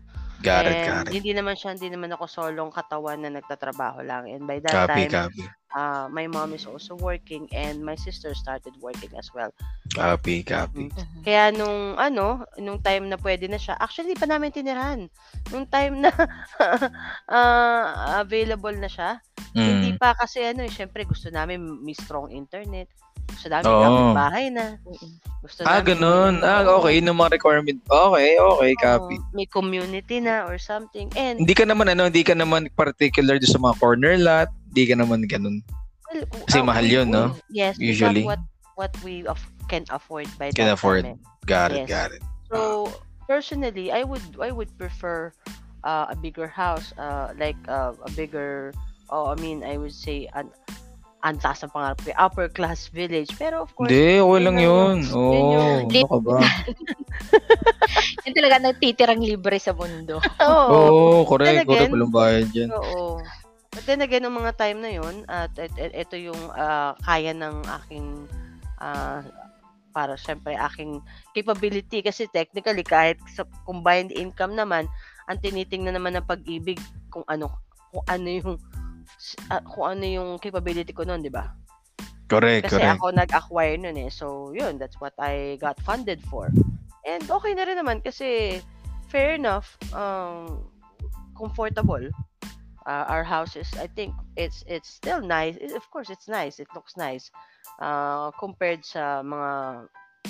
[0.44, 1.12] Got it, And got it.
[1.16, 4.28] hindi naman siya, hindi naman ako solong katawan na nagtatrabaho lang.
[4.28, 5.44] And by that Copy, time, copy.
[5.72, 9.48] uh, my mom is also working and my sister started working as well.
[9.90, 10.92] Copy, copy.
[10.92, 11.24] Mhm.
[11.24, 15.08] Kaya nung ano, nung time na pwede na siya, actually di pa namin tinirahan.
[15.48, 16.12] Nung time na
[17.32, 19.18] ah, available na siya,
[19.54, 19.98] hindi Mm.
[19.98, 22.90] pa kasi ano, eh, syempre gusto namin may strong internet.
[23.44, 23.84] Namin Oo.
[23.84, 24.12] oh.
[24.16, 24.80] bahay na.
[25.44, 26.40] Gusto Ah, ganun.
[26.40, 26.96] Ah, oo, okay.
[26.96, 27.76] Yun ang mga requirement.
[27.84, 29.16] Okay, okay, oo, copy.
[29.36, 31.12] may community na or something.
[31.12, 34.48] And Hindi ka naman ano, hindi ka naman particular sa mga corner lot.
[34.72, 35.60] Hindi ka naman ganun.
[36.08, 37.36] well, Kasi ah, mahal we- yun, no?
[37.52, 38.24] Yes, Usually.
[38.24, 38.40] what
[38.80, 41.04] what we af- can afford by Can that afford.
[41.04, 41.20] time.
[41.20, 41.44] eh.
[41.44, 41.92] Got it, Yes.
[41.92, 42.22] got it.
[42.48, 42.88] So
[43.28, 45.36] personally, I would I would prefer
[45.84, 48.72] uh, a bigger house, uh, like uh, a bigger.
[49.12, 50.48] Oh, I mean, I would say an
[51.24, 51.40] ang
[51.72, 53.32] pangarap ko, upper class village.
[53.40, 54.96] Pero of course, Hindi, okay lang yun.
[55.08, 56.36] Oo, oh, ano ka ba?
[58.28, 60.20] Yun talaga nagtitirang libre sa mundo.
[60.44, 60.76] oo.
[60.76, 61.48] Oh, correct.
[61.48, 62.68] Then Correct, again, walang bayad dyan.
[62.76, 63.24] Oo.
[63.72, 68.28] But then again, ng mga time na yun, at ito yung ah, kaya ng aking
[68.84, 69.24] ah,
[69.94, 70.98] para syempre aking
[71.32, 74.90] capability kasi technically kahit sa combined income naman
[75.30, 76.82] ang tinitingnan naman ng pag-ibig
[77.14, 77.46] kung ano
[77.94, 78.54] kung ano yung
[79.48, 81.52] ah, kung ano yung capability ko noon, 'di ba?
[82.24, 82.96] Correct, Kasi correct.
[82.98, 84.08] ako nag-acquire nun eh.
[84.08, 86.48] So, yun, that's what I got funded for.
[87.04, 88.58] And okay na rin naman kasi
[89.12, 90.64] fair enough, um,
[91.36, 92.00] comfortable.
[92.84, 95.56] Uh, our house is, I think, it's it's still nice.
[95.60, 96.60] It- of course, it's nice.
[96.60, 97.28] It looks nice.
[97.76, 99.50] Uh, compared sa mga,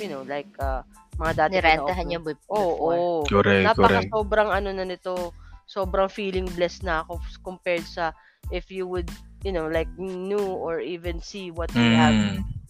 [0.03, 0.83] you know, like, uh,
[1.19, 2.99] mga dati Nirentahan niya be- Oo, before.
[2.99, 3.19] oo.
[3.27, 4.11] Correct, Napaka correct.
[4.11, 5.31] sobrang ano na nito,
[5.67, 8.11] sobrang feeling blessed na ako compared sa
[8.53, 9.11] if you would,
[9.45, 12.15] you know, like knew or even see what we have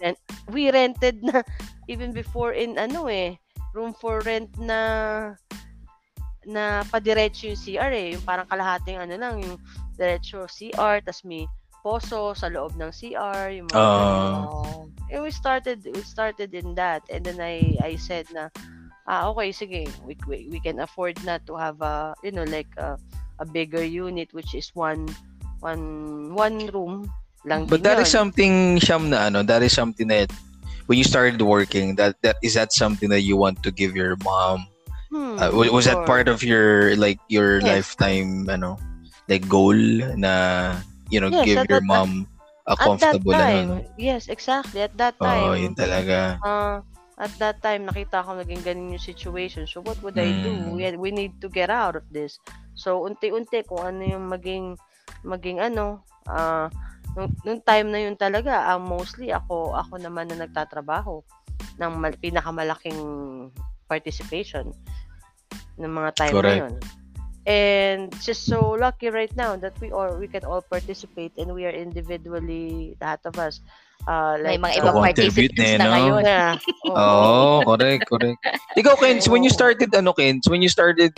[0.05, 0.17] Mm.
[0.51, 1.41] we rented na
[1.93, 3.39] even before in ano eh
[3.73, 5.33] room for rent na
[6.45, 9.57] na padiretso yung CR eh yung parang kalahating ano lang yung
[9.97, 11.49] diretso CR tas may
[11.85, 13.77] poso sa loob ng CR yung mga.
[13.77, 14.89] Oh.
[15.13, 18.49] Eh, we started we started in that and then I I said na
[19.05, 22.73] ah okay sige we we, we can afford na to have a you know like
[22.81, 22.97] a,
[23.41, 25.05] a bigger unit which is one
[25.64, 25.85] one
[26.37, 27.09] one room
[27.48, 28.05] lang But that yun.
[28.05, 30.29] is something, Sham, na ano, that is something that
[30.85, 34.16] when you started working, that that is that something that you want to give your
[34.20, 34.68] mom?
[35.09, 37.96] Hmm, Uh, wa- was that part of your like your Yes.
[37.96, 38.77] lifetime, ano,
[39.29, 39.77] like goal
[40.16, 40.77] na
[41.09, 42.29] you know Yes, give your that- mom
[42.64, 43.85] a at that comfortable time, ano?
[44.00, 44.81] yes, exactly.
[44.81, 46.40] At that time, Oh, yun talaga.
[46.40, 46.81] uh,
[47.20, 49.68] at that time, nakita ko naging ganun yung situation.
[49.68, 50.50] So, what would I do?
[50.50, 50.74] Mm.
[50.74, 52.40] We, we need to get out of this.
[52.74, 54.74] So, unti-unti, kung ano yung maging,
[55.25, 56.69] maging ano, ah,
[57.17, 61.23] nung, nung time na yun talaga, ang mostly ako, ako naman na nagtatrabaho
[61.79, 63.01] ng mal- pinakamalaking
[63.87, 64.71] participation
[65.79, 66.49] ng mga time Correct.
[66.49, 66.75] na yun.
[67.45, 71.69] And just so lucky right now that we all we can all participate and we
[71.69, 73.61] are individually lahat of us
[74.09, 75.93] uh May like mga uh, ibang participants na, na no?
[75.93, 76.23] ngayon.
[76.25, 76.55] yeah.
[76.97, 78.40] Oh, correct, correct.
[78.81, 79.57] Ikaw, Kens, when you Oo.
[79.57, 81.12] started, ano, Kens, when you started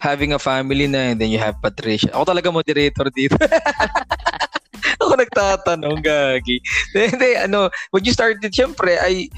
[0.00, 2.08] having a family na, and then you have Patricia.
[2.10, 3.36] Ako talaga moderator dito.
[5.04, 6.58] ako nagtatanong, gagi.
[6.96, 9.28] Hindi, ano, when you started, syempre, I,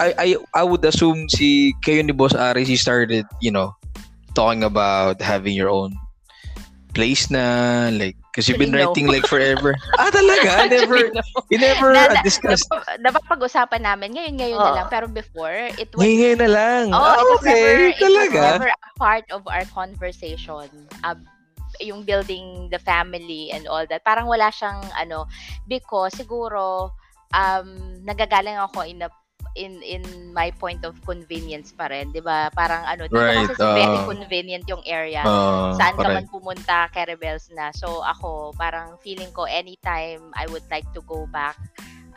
[0.00, 3.76] I, I, I would assume si, kayo ni Boss Aris, you started, you know,
[4.32, 5.92] talking about having your own
[6.96, 8.86] place na, like, because you've been no.
[8.86, 9.74] writing like forever.
[9.98, 10.70] ah, talaga?
[10.70, 11.10] Never,
[11.50, 12.70] you never Na- uh, na- discussed.
[12.70, 14.78] nap- napapag-usapan namin ngayon ngayon na Oo.
[14.78, 16.84] lang pero before it was Ngayon ngayon na lang.
[16.94, 18.40] Oh, ah, it was okay, never, it was talaga.
[18.54, 20.70] never a part of our conversation.
[21.02, 21.18] Uh,
[21.82, 24.06] yung building the family and all that.
[24.06, 25.26] Parang wala siyang ano
[25.66, 26.94] because siguro
[27.34, 27.68] um
[28.06, 29.10] nagagaling ako in a
[29.56, 30.02] in in
[30.34, 32.50] my point of convenience pa rin, 'di ba?
[32.52, 34.06] Parang ano, dito Right, kasi very ah.
[34.08, 35.22] convenient yung area.
[35.24, 37.72] Ah, Saan ka man pumunta, Kerebels na.
[37.72, 41.56] So ako, parang feeling ko anytime I would like to go back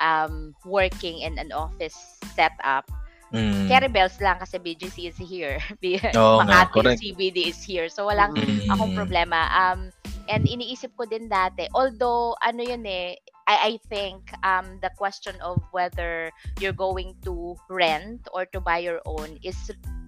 [0.02, 2.90] um working in an office setup
[3.32, 3.72] Mm.
[3.72, 5.56] Kerebels lang kasi BGC is here.
[5.80, 7.00] Nga, Makati correct.
[7.00, 7.88] CBD is here.
[7.88, 8.68] So walang Mm.
[8.68, 9.48] akong problema.
[9.56, 9.88] Um
[10.28, 13.16] and iniisip ko din dati, although ano yun eh,
[13.52, 18.80] I, I think um the question of whether you're going to rent or to buy
[18.80, 19.60] your own is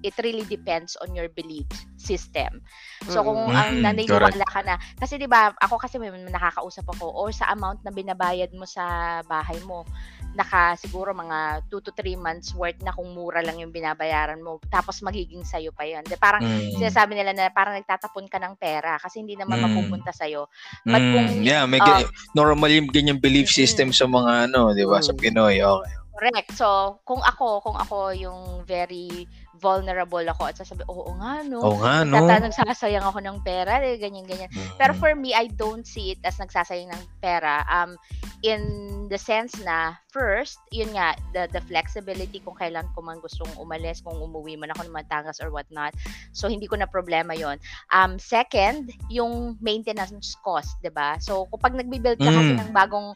[0.04, 2.60] it really depends on your belief system.
[3.08, 3.56] So kung Mm.
[3.56, 7.50] ang Mm, naniniwala ka na kasi 'di ba ako kasi may nakakausap ako or sa
[7.50, 8.84] amount na binabayad mo sa
[9.24, 9.88] bahay mo
[10.34, 14.58] naka siguro mga 2 to 3 months worth na kung mura lang yung binabayaran mo
[14.68, 16.02] tapos magiging sayo pa yun.
[16.04, 16.74] De, parang Mm.
[16.82, 19.66] sinasabi nila na parang nagtatapon ka ng pera kasi hindi naman Mm.
[19.70, 20.50] mapupunta sa'yo.
[20.84, 24.74] But Mm, kung- yeah, may ah, ganyan- normal yung ganyang belief system sa mga ano,
[24.74, 25.00] 'di ba?
[25.06, 25.22] Sa Mm.
[25.22, 25.62] Pinoy.
[25.62, 25.94] Okay.
[26.14, 26.54] Correct.
[26.54, 29.26] So, kung ako, kung ako yung very
[29.64, 31.64] vulnerable ako at sasabi, oo nga, no.
[31.64, 32.28] Oo nga, no.
[32.28, 34.52] Tata, nagsasayang ako ng pera, eh, ganyan, ganyan.
[34.52, 34.76] Mm.
[34.76, 37.64] Pero for me, I don't see it as nagsasayang ng pera.
[37.72, 37.96] Um,
[38.44, 38.60] in
[39.08, 44.04] the sense na, first, yun nga, the, the flexibility kung kailan ko man gustong umalis,
[44.04, 45.96] kung umuwi man ako ng Batangas or whatnot.
[46.36, 47.56] So, hindi ko na problema yon
[47.96, 52.60] Um, second, yung maintenance cost, 'di ba So, kapag nagbi-build ka kasi Mm.
[52.60, 53.10] ng bagong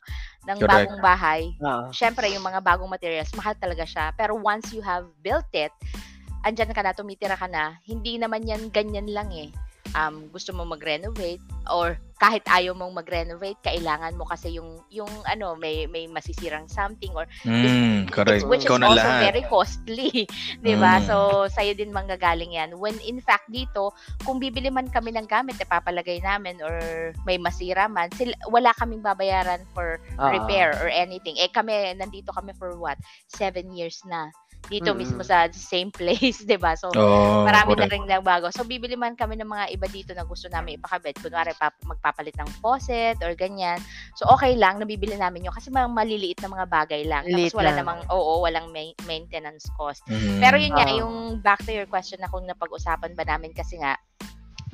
[0.48, 0.72] ng Correct.
[0.72, 1.92] bagong bahay, Oo.
[1.92, 4.16] syempre yung mga bagong materials, mahal talaga siya.
[4.16, 5.74] Pero once you have built it,
[6.44, 9.50] andyan ka na, tumitira ka na, hindi naman yan ganyan lang eh.
[9.96, 11.40] Um, gusto mo mag-renovate
[11.72, 17.14] or kahit ayaw mong mag-renovate, kailangan mo kasi yung yung ano, may may masisirang something
[17.16, 18.44] or Mm, correct.
[18.52, 19.32] which is also lahat.
[19.32, 20.28] very costly,
[20.62, 21.00] 'di ba?
[21.00, 21.06] Mm.
[21.08, 21.16] So
[21.48, 22.76] sa'yo din manggagaling 'yan.
[22.76, 23.96] When in fact dito,
[24.28, 26.76] kung bibili man kami ng gamit na papalagay namin or
[27.24, 30.30] may masira man, sila, wala kaming babayaran for Oo.
[30.36, 31.40] repair or anything.
[31.40, 33.00] Eh kami, nandito kami for what?
[33.32, 34.34] Seven years na.
[34.68, 35.00] Dito Mm-mm.
[35.00, 36.76] mismo sa same place, 'di ba?
[36.76, 37.94] So, Oh, marami na correct.
[37.94, 38.48] rin nagbago.
[38.52, 41.20] So, bibili man kami ng mga iba dito na gusto namin ipakabit.
[41.20, 43.80] Kunwari, pap- magpapalit ng faucet or ganyan.
[44.14, 45.56] So, okay lang, nabibili namin yun.
[45.56, 47.24] Kasi mga maliliit na mga bagay lang.
[47.26, 47.78] Maliit Tapos wala lang.
[47.82, 50.04] namang, oo, walang ma- maintenance cost.
[50.08, 50.40] Mm.
[50.44, 50.98] Pero yun nga, Oo.
[51.00, 53.96] yung back to your question na kung napag-usapan ba namin kasi nga,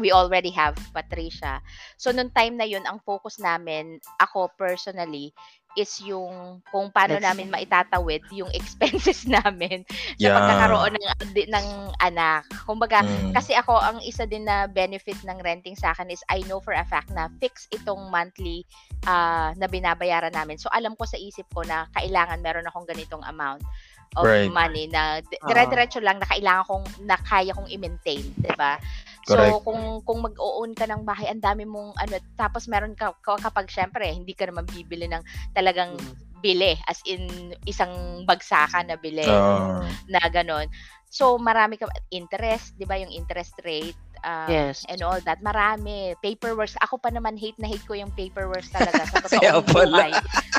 [0.02, 1.62] we already have Patricia.
[2.02, 5.30] So, nung time na yun, ang focus namin, ako personally,
[5.74, 9.82] is yung kung paano Ex- namin maitatawid yung expenses namin
[10.18, 10.36] sa Yeah.
[10.38, 11.06] pagkakaroon ng,
[11.50, 11.68] ng
[12.00, 12.46] anak.
[12.64, 13.34] Kumbaga, Mm.
[13.34, 16.72] kasi ako, ang isa din na benefit ng renting sa akin is I know for
[16.74, 18.64] a fact na fix itong monthly
[19.04, 20.56] ah, na binabayaran namin.
[20.56, 23.66] So, alam ko sa isip ko na kailangan meron akong ganitong amount
[24.14, 24.54] of Right.
[24.54, 25.48] money na Ah.
[25.50, 28.78] dire-diretso lang na kailangan kong na kaya kong i-maintain, 'di ba?
[29.24, 29.64] So Correct.
[29.64, 33.72] kung kung mag-own ka ng bahay, ang dami mong ano tapos meron ka ka- kapag
[33.72, 35.24] syempre hindi ka naman bibili ng
[35.56, 36.16] talagang Mm.
[36.44, 39.80] bili as in isang bagsakan na bili Oo.
[40.12, 40.68] na ganon.
[41.08, 44.88] So marami ka interest, 'di ba, yung interest rate ah, Yes.
[44.88, 45.44] and all that.
[45.44, 46.16] Marami.
[46.20, 46.72] Paperwork.
[46.82, 50.12] Ako pa naman hate na hate ko yung paperwork talaga sa totoong buhay.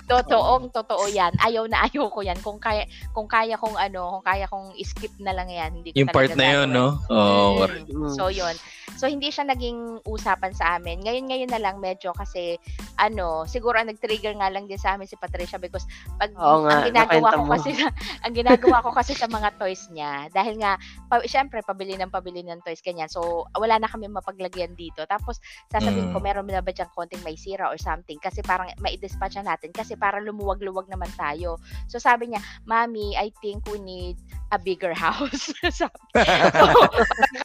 [0.04, 1.32] Totoong totoo 'yan.
[1.40, 2.36] Ayaw na ayaw ko 'yan.
[2.44, 2.84] Kung kaya
[3.16, 6.36] kung kaya kong ano, kung kaya kong skip na lang 'yan, hindi ko Yung part
[6.36, 7.00] na yun, no?
[7.08, 7.88] Oo, Mm.
[7.88, 8.12] Mm.
[8.12, 8.52] So, yun.
[8.94, 11.02] So, hindi siya naging usapan sa amin.
[11.02, 12.60] Ngayon-ngayon na lang medyo kasi,
[12.94, 15.82] ano, siguro ang nag-trigger nga lang din sa amin si Patricia because
[16.14, 17.88] pag Oo nga, ang ginagawa ko kasi sa,
[18.22, 20.78] ang ginagawa ko kasi sa mga toys niya, dahil nga,
[21.10, 23.10] pa, syempre, pabili ng pabili ng toys, ganyan.
[23.10, 25.02] So, wala na kami mapaglagyan dito.
[25.06, 25.38] Tapos,
[25.70, 26.24] sasabihin ko, Mm.
[26.24, 28.18] meron na ba dyan konting may sira or something?
[28.18, 31.56] Kasi parang mai-dispatch na natin kasi para lumuwag-luwag naman tayo.
[31.86, 34.18] So, sabi niya, Mami, I think we need
[34.50, 35.50] a bigger house.
[35.72, 35.86] so,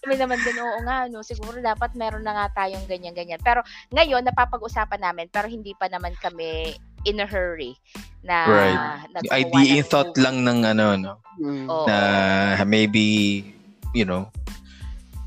[0.04, 3.40] kami naman din, oo nga, no, siguro dapat meron na nga tayong ganyan-ganyan.
[3.42, 3.62] Pero
[3.94, 6.76] ngayon, napapag-usapan namin, pero hindi pa naman kami
[7.08, 7.80] in a hurry
[8.20, 8.80] na Right.
[9.16, 11.14] na idea in thought lang ng ano, no?
[11.40, 11.68] Mm.
[11.88, 11.98] Na
[12.68, 13.40] maybe,
[13.96, 14.59] you know, na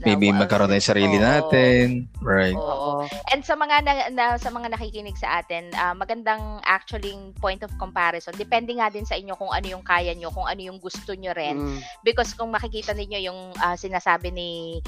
[0.02, 1.24] maybe magkaroon ng sarili Oo.
[1.24, 2.10] natin.
[2.20, 2.56] Right.
[2.56, 3.06] Oo.
[3.30, 7.70] And sa mga na, na- sa mga nakikinig sa atin, ah, magandang actually point of
[7.78, 8.34] comparison.
[8.34, 11.32] Depende nga din sa inyo kung ano yung kaya nyo, kung ano yung gusto nyo
[11.34, 11.56] rin.
[11.56, 11.78] Mm.
[12.02, 14.78] Because kung makikita ninyo yung ah, sinasabi ni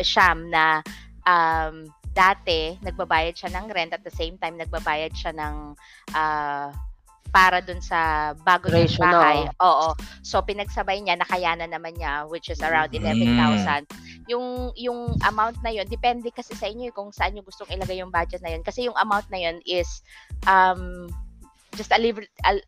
[0.00, 0.80] Sham na
[1.28, 5.54] um, dati nagbabayad siya ng rent at the same time nagbabayad siya ng
[6.12, 6.68] ah,
[7.30, 9.40] para dun sa bago niyang bahay.
[9.62, 9.94] Oo.
[10.20, 13.00] So pinagsabay niya nakayanan naman niya which is around Mm.
[13.38, 13.86] 11,000.
[14.28, 18.02] Yung yung amount na yun depende kasi sa inyo eh, kung saan niyo gustong ilagay
[18.02, 20.02] yung budget na yun kasi yung amount na yun is
[20.50, 21.08] um
[21.78, 22.60] just a little a,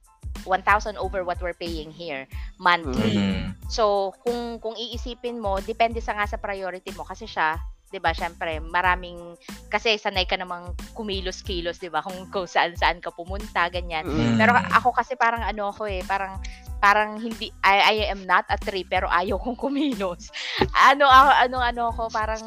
[0.44, 2.26] 1,000 over what we're paying here
[2.58, 3.16] monthly.
[3.16, 3.54] Mhm.
[3.70, 7.56] So, kung kung iisipin mo, depende sa nga sa priority mo kasi siya,
[7.94, 8.10] 'di ba?
[8.10, 9.38] Syempre, maraming
[9.70, 12.02] kasi sanay ka namang kumilos-kilos, 'di ba?
[12.02, 14.02] Kung kung saan-saan ka pumunta, ganyan.
[14.02, 14.34] Mm.
[14.34, 16.42] Pero ako kasi parang ano ako eh, parang
[16.82, 20.34] parang hindi I, I am not a tree pero ayaw kong kumilos.
[20.90, 22.42] Ano ano ano ako parang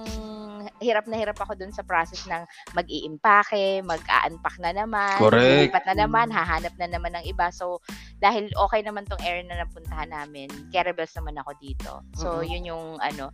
[0.79, 5.71] hirap na hirap ako dun sa process ng mag-iimpake, mag-a-unpack na naman, Correct.
[5.71, 7.49] lipat na naman, hahanap na naman ng iba.
[7.51, 7.81] So,
[8.19, 11.91] dahil okay naman tong area na napuntahan namin, care bells naman ako dito.
[12.17, 12.45] So, Mhm.
[12.45, 13.31] yun yung ano.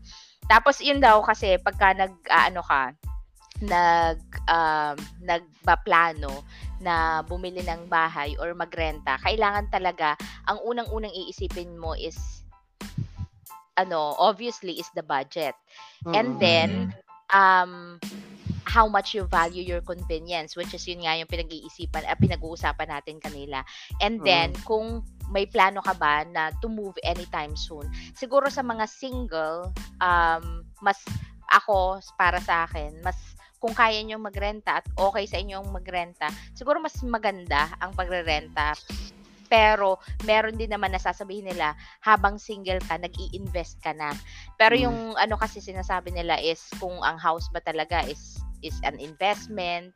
[0.47, 2.91] Tapos, yun daw kasi pagka nag, ano ka,
[3.63, 4.19] nag,
[4.49, 6.43] um, nagbaplano
[6.83, 10.19] na bumili ng bahay or magrenta, kailangan talaga,
[10.49, 12.43] ang unang-unang iisipin mo is
[13.77, 15.57] ano, obviously is the budget.
[16.13, 16.37] And Mm-mm.
[16.37, 16.93] then
[17.33, 17.97] um
[18.63, 23.19] how much you value your convenience which is yun nga yung pinag-iisipan uh, pinag-uusapan natin
[23.19, 23.61] kanila.
[23.99, 27.89] And then kung may plano ka ba na to move anytime soon.
[28.15, 31.01] Siguro sa mga single um mas
[31.51, 33.17] ako para sa akin mas
[33.63, 38.75] kung kaya nyo magrenta at okay sa inyong magrenta, siguro mas maganda ang pagrerenta.
[39.53, 44.17] Pero meron din naman nasasabihin nila habang single ka, nag-i-invest ka na.
[44.57, 44.81] Pero Mm.
[44.81, 49.93] yung ano kasi sinasabi nila is kung ang house ba talaga is is an investment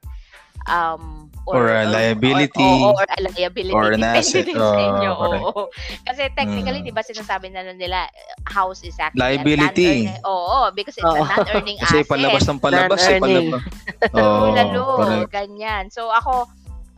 [0.67, 2.59] um Or a liability.
[2.59, 4.43] or, or, or a liability Or an asset.
[4.51, 5.11] sa inyo.
[5.15, 5.43] Correct.
[5.47, 5.61] oo.
[6.03, 6.85] Kasi technically, Mm.
[6.85, 8.03] 'di ba sinasabi na nila
[8.45, 10.11] house is actually Liability.
[10.11, 11.23] non-earning- Oo, because it's Oo.
[11.23, 12.09] a non-earning Kasi asset.
[12.11, 13.63] palabas ng palabas, eh, palabas.
[14.11, 15.31] Oo, Lalo, correct.
[15.31, 15.87] ganyan.
[15.87, 16.51] So ako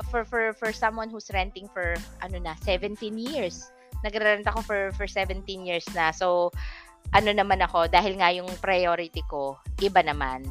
[0.08, 3.70] for for for someone who's renting for ano na 17 years.
[4.02, 6.16] Nagre-rent ako for for 17 years na.
[6.16, 6.56] So
[7.12, 10.48] ano naman ako dahil nga yung priority ko iba naman.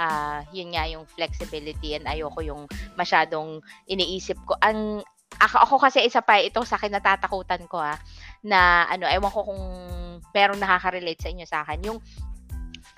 [0.00, 2.64] Ah, yun nga yung flexibility and ayoko yung
[2.96, 4.56] masyadong iniisip ko.
[4.64, 5.04] Ang
[5.40, 7.96] ako, ako kasi isa pa ito sa akin natatakutan ko ah
[8.42, 9.62] na ano ewan ko kung
[10.34, 11.98] pero nakaka-relate sa inyo sa akin yung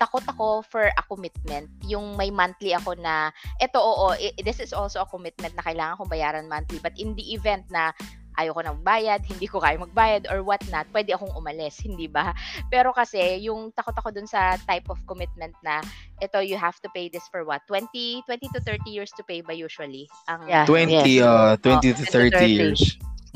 [0.03, 4.75] takot ako for a commitment yung may monthly ako na eto oo i- this is
[4.75, 7.95] also a commitment na kailangan kong bayaran monthly but in the event na
[8.33, 12.33] ayoko na magbayad, hindi ko kaya magbayad or what not, pwede akong umalis, hindi ba?
[12.73, 15.85] Pero kasi, yung takot ako dun sa type of commitment na,
[16.17, 17.61] ito, you have to pay this for what?
[17.69, 20.09] 20, 20 to 30 years to pay ba usually?
[20.25, 20.65] Ang, Yeah.
[20.65, 21.29] 20, Yes.
[21.29, 22.49] uh, 20 to 20 to 30 30.
[22.57, 22.81] years.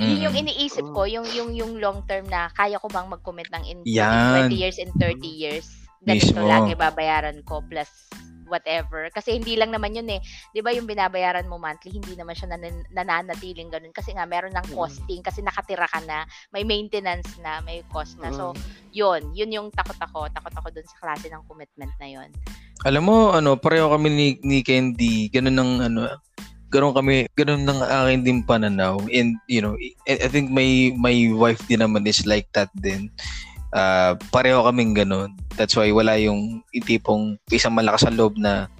[0.02, 0.42] Yun yung Mm.
[0.50, 4.50] iniisip ko, yung, yung, yung long term na, kaya ko bang mag-commit ng in, Yan.
[4.50, 5.70] 20 years and 30 years?
[6.04, 6.46] Ganito Mismo.
[6.46, 7.90] lagi babayaran ko plus
[8.48, 9.12] whatever.
[9.12, 10.24] Kasi hindi lang naman yun eh.
[10.56, 14.56] 'Di ba yung binabayaran mo monthly, hindi naman siya nanan- nananatiling ganun kasi nga meron
[14.56, 14.76] ng Mm.
[14.76, 16.24] costing kasi nakatira ka na,
[16.56, 18.32] may maintenance na, may cost na.
[18.32, 18.64] So, Mm.
[18.96, 20.32] yun, yun yung takot ako.
[20.32, 22.30] Takot ako dun sa klase ng commitment na yun.
[22.88, 26.02] Alam mo, ano, pareho kami ni, ni Candy, ganun ng, ano,
[26.72, 28.96] ganun kami, ganun ng akin din pananaw.
[29.12, 29.76] And, you know,
[30.08, 33.12] I, I think my, my wife din naman is like that din.
[33.76, 35.36] Uh, pareho kaming ganun.
[35.60, 38.72] That's why wala yung tipong isang malakas ang loob na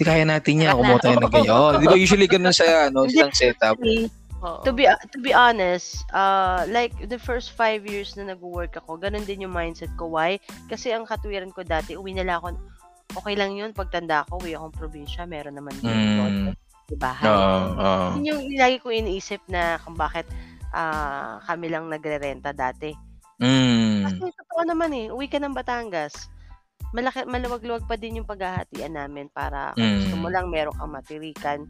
[0.00, 0.72] di kaya natin na.
[0.72, 1.52] kumuha tayo ng ganyan.
[1.52, 3.76] Oh, di ba usually ganun sa ano, silang setup.
[4.40, 4.64] Oo.
[4.64, 9.28] to be to be honest, uh, like the first five years na nag-work ako, ganun
[9.28, 10.08] din yung mindset ko.
[10.08, 10.40] Why?
[10.72, 12.56] Kasi ang katwiran ko dati, uwi na lang ako,
[13.20, 16.16] okay lang yun, pagtanda ko, uwi akong probinsya, meron naman din Mm.
[16.16, 16.52] mm.
[16.96, 17.28] bahay.
[17.28, 18.06] Oo, oo.
[18.18, 20.24] Yun yung lagi ko iniisip na kung bakit
[20.74, 22.90] ah, kami lang nagre-renta dati.
[23.40, 23.79] Mm.
[24.04, 26.30] Kasi totoo naman eh, uwi ka ng Batangas,
[26.90, 30.34] malaki, maluwag-luwag pa din yung paghahatian namin para kung gusto mo Mm.
[30.34, 31.60] lang meron kang matirikan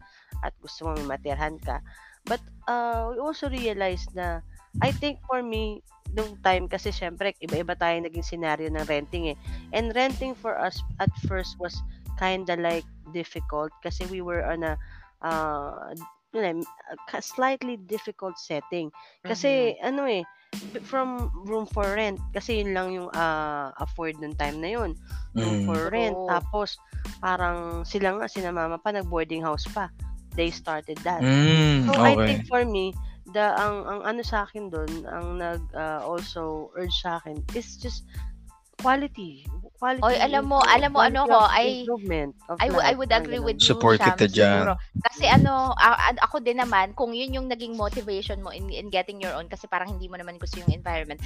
[0.40, 1.82] at gusto mo may matirhan ka.
[2.24, 4.40] But uh, we also realize na
[4.80, 5.84] I think for me,
[6.16, 9.36] nung time kasi syempre iba-iba tayo naging scenario ng renting eh.
[9.76, 11.76] And renting for us at first was
[12.18, 14.74] kinda like difficult kasi we were on a
[15.22, 15.92] uh,
[16.32, 18.90] yun eh, a slightly difficult setting.
[19.26, 20.22] Kasi ano eh,
[20.86, 24.90] from room for rent kasi yun lang yung ah, afford nung time na yun
[25.34, 25.66] room Mm.
[25.66, 26.26] for rent Oo.
[26.26, 26.74] tapos
[27.22, 29.86] parang sila nga sina mama pa nag boarding house pa
[30.34, 32.26] they started that Mm, so I okay.
[32.34, 32.90] think for me
[33.30, 37.78] the ang ang ano sa akin doon ang nag ah, also urge sa akin is
[37.78, 38.06] just
[38.82, 39.46] quality
[39.80, 41.88] quality Oy, alam mo- alam mo, ano ko, I-
[42.60, 44.28] I, w- I life, would agree with you, Support Sham, kita.
[45.08, 45.72] Kasi ano,
[46.20, 49.64] ako din naman, kung yun yung naging motivation mo in, in getting your own, kasi
[49.64, 51.18] parang hindi mo naman gusto yung environment,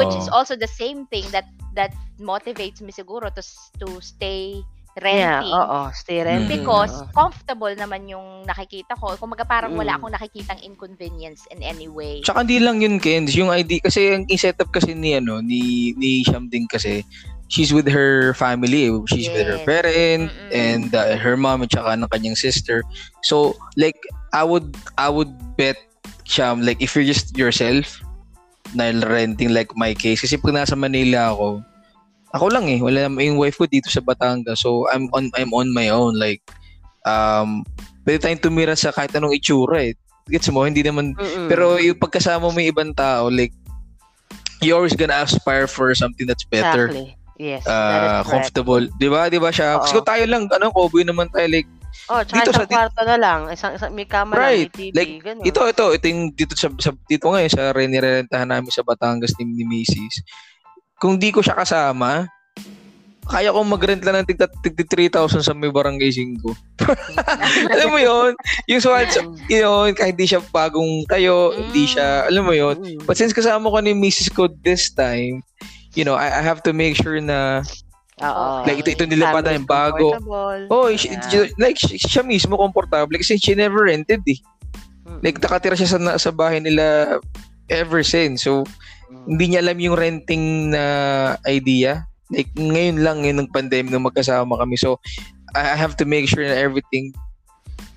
[0.00, 1.44] which is also the same thing that
[1.76, 5.52] that motivates me siguro to s- to stay yeah renting.
[5.56, 7.08] oo stay renting Because oo.
[7.16, 9.16] comfortable naman yung nakikita ko.
[9.16, 9.98] Kung parang wala Mm.
[9.98, 12.20] akong nakikitang inconvenience in any way.
[12.20, 13.32] Tsaka hindi lang yun, Kenz.
[13.32, 17.08] Yung ID, kasi ang setup kasi ni, ano, ni, ni Sham din kasi,
[17.52, 18.88] she's with her family.
[19.12, 19.68] She's with her Yes.
[19.68, 20.56] parent Mm-mm.
[20.56, 22.80] and uh, her mom at saka ng kanyang sister.
[23.20, 24.00] So, like,
[24.32, 25.28] I would, I would
[25.60, 25.76] bet,
[26.24, 28.00] Sham, like, if you're just yourself,
[28.72, 31.60] na renting like my case, kasi pag nasa Manila ako,
[32.32, 34.64] ako lang eh, wala yung wife ko dito sa Batangas.
[34.64, 36.16] So, I'm on, I'm on my own.
[36.16, 36.40] Like,
[37.04, 37.68] um,
[38.08, 39.94] pwede tayong tumira sa kahit anong itsura eh.
[40.32, 40.64] Gets mo?
[40.64, 41.52] Hindi naman Mm-mm.
[41.52, 43.52] pero yung pagkasama mo yung ibang tao, like,
[44.64, 46.88] you always gonna aspire for something that's better.
[46.88, 48.86] exactly yes Uh, comfortable.
[48.94, 49.26] Di ba?
[49.26, 49.76] Di ba siya?
[49.76, 49.82] Oo.
[49.82, 51.66] Kasi kung tayo lang, ano, Kobe naman tayo, like,
[52.08, 54.70] oh tsaka dito sa- kwarto na lang isang, isang may kama Right.
[54.70, 55.44] lang may TV Like, ganun.
[55.44, 59.44] ito, ito, ito yung dito sa, sa dito ngayon, sa renirentahan namin sa Batangas ni,
[59.52, 60.22] ni Macy's.
[60.96, 62.30] Kung di ko siya kasama,
[63.22, 66.42] kaya kong mag-rent lang ng tig, tig, tig 3,000 sa may barangay 5.
[67.72, 68.34] alam mo yon
[68.66, 69.38] Yung Mm.
[69.48, 71.90] yun, kahit di siya bagong tayo, hindi Mm.
[71.92, 73.06] siya, alam mo yon Mm.
[73.06, 74.26] But since kasama ko ni Mrs.
[74.28, 75.38] ko this time,
[75.94, 77.62] you know, I, I have to make sure na
[78.22, 78.62] Oo.
[78.62, 80.14] Like, ito- ito nilipatan yung bago.
[80.70, 81.18] Oh, Yeah.
[81.26, 84.38] she- like she- siya mismo komportable kasi she never rented eh.
[85.24, 87.18] Like nakatira siya sa na- sa bahay nila
[87.66, 88.46] ever since.
[88.46, 88.62] So
[89.10, 89.24] Mm.
[89.26, 90.84] hindi niya alam yung renting na
[91.44, 92.06] idea.
[92.30, 94.78] Like ngayon lang yun ng pandemic nung magkasama kami.
[94.78, 95.02] So
[95.52, 97.10] I I have to make sure na everything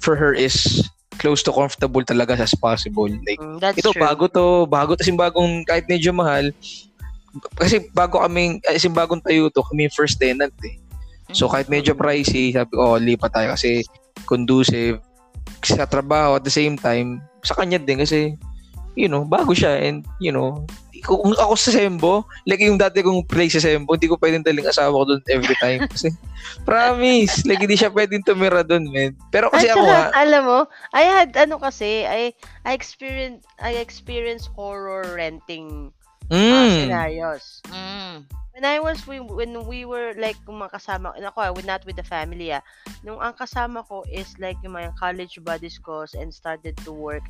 [0.01, 0.83] for her is
[1.21, 3.07] close to comfortable talaga as possible.
[3.07, 4.01] Like Mm, that's ito true.
[4.01, 6.49] bago to, bago to bagong kahit medyo mahal.
[7.59, 10.75] Kasi bago kaming, kasi bagong tayo to, kami first tenant eh.
[11.33, 13.81] So kahit medyo pricey, sabi ko, oh, lipat tayo kasi
[14.29, 15.01] conducive
[15.65, 18.37] sa trabaho at the same time, sa kanya din kasi,
[18.93, 20.63] you know, bago siya and, you know,
[21.05, 24.65] kung ako sa Sembo, like yung dati kong place sa Sembo, hindi ko pwedeng daling
[24.65, 25.85] asawa ko doon every time.
[25.93, 26.09] Kasi,
[26.65, 29.13] promise, like hindi siya pwedeng tumira doon, man.
[29.29, 30.59] Pero kasi At ako nga, alam mo,
[30.97, 32.33] I had ano kasi, I
[32.65, 35.93] I experience I experience horror renting
[36.31, 37.61] uh, mm, scenarios.
[37.69, 38.25] Mm.
[38.55, 41.83] When I was we, when we were like kung mga kasama ako, I would not
[41.83, 42.63] with the family ah.
[43.03, 47.23] Nung ang kasama ko is like yung mga college buddies ko and started to work.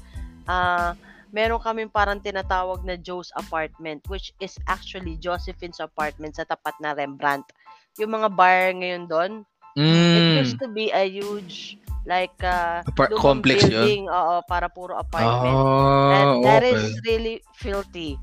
[0.45, 0.93] Ah,
[1.33, 6.93] meron kaming parang tinatawag na Joe's apartment which is actually Josephine's apartment sa tapat na
[6.93, 7.49] Rembrandt.
[7.97, 9.33] Yung mga bar ngayon doon,
[9.75, 11.75] It mm, used to be a huge
[12.07, 13.75] like uh, Apart- lumang complex yun?
[13.75, 15.51] building, oo, para puro apartment.
[15.51, 16.79] Ah, And that okay.
[16.79, 18.15] is really filthy.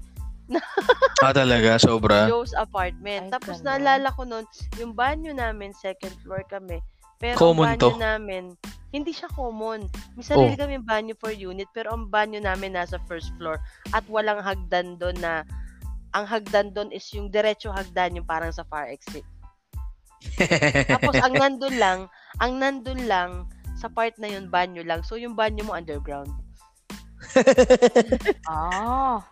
[1.20, 2.26] Ah, talaga, sobra.
[2.30, 3.28] Joe's apartment.
[3.28, 3.66] Ay, Tapos ganun.
[3.82, 4.44] naalala ko noon,
[4.76, 6.82] yung banyo namin, second floor kami.
[7.16, 7.98] Pero Common ang banyo to.
[7.98, 8.44] namin,
[8.90, 9.86] hindi siya common.
[10.12, 10.28] May Oh.
[10.28, 14.98] sarili kami banyo per unit, pero ang banyo namin nasa first floor at walang hagdan
[14.98, 15.46] doon na
[16.12, 19.24] ang hagdan doon is yung diretso hagdan yung parang sa fire exit.
[20.86, 21.98] Tapos ang nandun lang,
[22.36, 23.30] ang nandun lang
[23.74, 25.00] sa part na yun banyo lang.
[25.00, 26.28] So yung banyo mo underground.
[28.44, 29.22] Oh.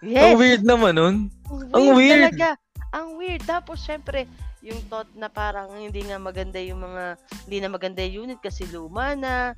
[0.00, 0.32] Yes.
[0.32, 1.16] Ang weird naman nun.
[1.48, 2.32] Ang Ang weird.
[2.32, 2.48] Talaga.
[2.90, 3.42] Ang weird.
[3.44, 4.24] Tapos, syempre,
[4.60, 8.64] yung thought na parang hindi nga maganda yung mga, hindi na maganda yung unit kasi
[8.68, 9.52] luma na.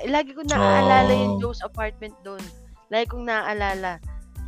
[0.00, 1.40] Eh, lagi ko naaalala yung Oh.
[1.40, 2.42] Joe's apartment doon.
[2.88, 3.98] Lagi kong naaalala.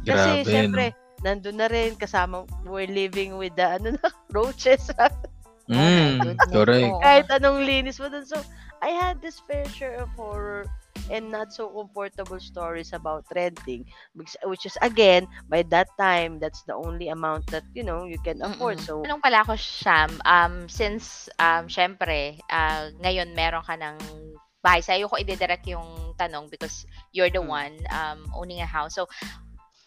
[0.03, 0.85] Kasi, Grabe, syempre,
[1.21, 4.87] nandun na rin, kasama, we're living with the, ano na, roaches.
[4.95, 5.07] no?
[5.69, 6.95] Mm, correct.
[7.05, 8.25] Kahit anong linis mo doon.
[8.25, 8.41] So,
[8.81, 10.65] I had this fair share of horror
[11.11, 13.85] and not so comfortable stories about renting
[14.15, 18.19] which, which is again by that time that's the only amount that you know you
[18.19, 18.83] can afford Mm-mm.
[18.83, 23.97] so Tanong pala ako, Sham, um, since, um, syempre, ah, ngayon meron ka ng
[24.63, 24.81] bahay.
[24.83, 27.49] Sa'yo ko i-direct yung tanong because you're the Hmm.
[27.49, 28.95] one um, owning a house.
[28.95, 29.07] So,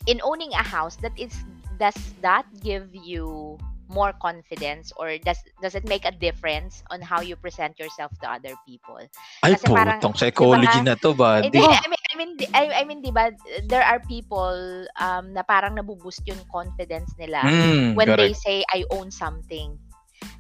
[0.08, 1.34] in owning a house, that is,
[1.78, 3.58] does that give you
[3.92, 8.28] more confidence or does does it make a difference on how you present yourself to
[8.32, 9.04] other people?
[9.44, 11.42] Ay, Kasi parang, putong psychology di ba, na to, ba?
[11.42, 13.32] Hindi, I mean, I mean, di- I, I mean, di ba,
[13.66, 18.38] there are people um, na parang nabuboost yung confidence nila Mm, when they correct.
[18.38, 19.76] say I own something.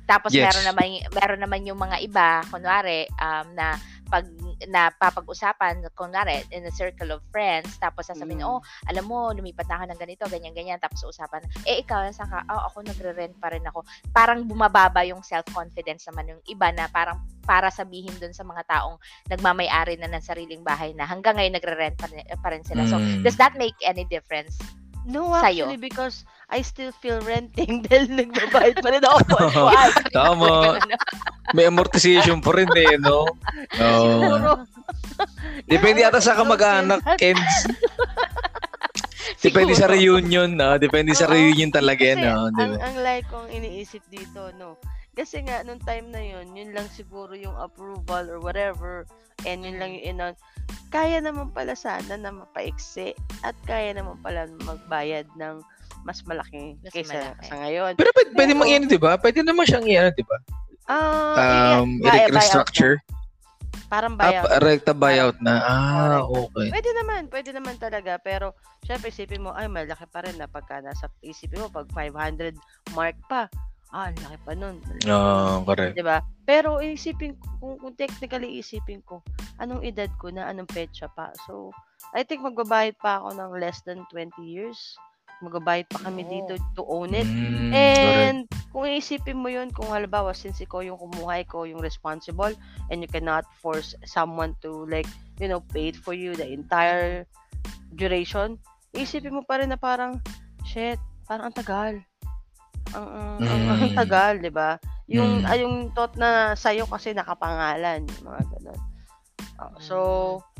[0.06, 0.54] Tapos Yes.
[0.54, 3.80] meron naman meron naman yung mga iba, kunwari, um, na
[4.12, 4.28] pag
[4.68, 8.52] na papag-usapan, kunwari, in a circle of friends, tapos sasabihin, Mm.
[8.52, 8.60] oh,
[8.92, 12.68] alam mo, lumipat na ako ng ganito, ganyan-ganyan, tapos usapan, eh, ikaw, nasa ka, oh,
[12.68, 13.88] ako nagre-rent pa rin ako.
[14.12, 19.00] Parang bumababa yung self-confidence naman yung iba na parang para sabihin dun sa mga taong
[19.32, 22.84] nagmamay-ari na ng sariling bahay na hanggang ngayon nagre-rent pa, rin- pa rin sila.
[22.86, 23.24] So, Mm.
[23.24, 24.60] does that make any difference?
[25.08, 25.66] No Sa'yo.
[25.66, 29.92] actually because I still feel renting dahil nagbabayad pa rin ako buwan-buwan.
[30.12, 30.54] Tama.
[31.56, 33.24] May amortization pa rin eh, no?
[33.72, 34.68] Siguro.
[35.64, 37.00] Depende ata sa kamag-anak.
[37.16, 37.68] Kens.
[39.42, 40.22] Depende sa Siguro.
[40.22, 40.76] reunion, no?
[40.78, 42.52] Depende sa reunion talaga yan, no?
[42.52, 42.84] Di ang, ba?
[42.84, 44.78] ang like kong iniisip dito, no?
[45.12, 49.04] Kasi nga, nung time na yun, yun lang siguro yung approval or whatever,
[49.44, 50.34] and yun lang yung inon.
[50.88, 55.60] Kaya naman pala sana na mapaiksi at kaya naman pala magbayad ng
[56.04, 57.46] mas malaki Mas kaysa malaki.
[57.46, 57.92] sa ngayon.
[57.94, 59.12] Pero pwede, pwede mang ano, di ba?
[59.16, 60.38] Pwede naman siyang i-ano, di ba?
[60.88, 62.96] Ah, Um, i- buy- buyout restructure.
[62.98, 63.20] na.
[63.88, 64.44] Parang Ah, buyout.
[64.48, 65.54] pa- rekta buyout na.
[65.60, 66.72] Ah, okay.
[66.72, 68.16] Pwede naman, pwede naman talaga.
[68.18, 72.56] Pero, syempre, isipin mo, ay, malaki pa rin na pagka nasa, isipin mo, pag 500
[72.92, 73.52] mark pa,
[73.92, 74.80] ah, ang laki pa nun.
[75.08, 75.96] Ah, correct.
[75.96, 76.24] Diba?
[76.48, 79.20] Pero, isipin ko, kung, kung technically isipin ko,
[79.60, 81.32] anong edad ko na, anong petsa pa.
[81.48, 81.76] So,
[82.16, 84.80] I think magbabayad pa ako ng less than 20 years.
[85.42, 86.32] Magbabayad pa kami Oo.
[86.32, 87.26] dito to own it.
[87.26, 88.26] Mm, correct.
[88.26, 88.40] And
[88.72, 92.54] kung iisipin mo yun, kung halimbawa, since ikaw yung kumuha, ikaw yung responsible,
[92.90, 95.10] and you cannot force someone to like,
[95.42, 97.26] you know, pay it for you the entire
[97.96, 98.56] duration,
[98.94, 100.20] isipin mo pa rin na parang,
[100.64, 101.94] shit, parang ang tagal.
[102.92, 103.96] Ang, ang, ang, ang Mm.
[104.02, 104.76] tagal, di ba?
[105.08, 105.48] Yung, Mm.
[105.48, 108.82] ay, yung thought na sa'yo kasi nakapangalan, yung mga ganun.
[109.62, 109.96] Oh, so,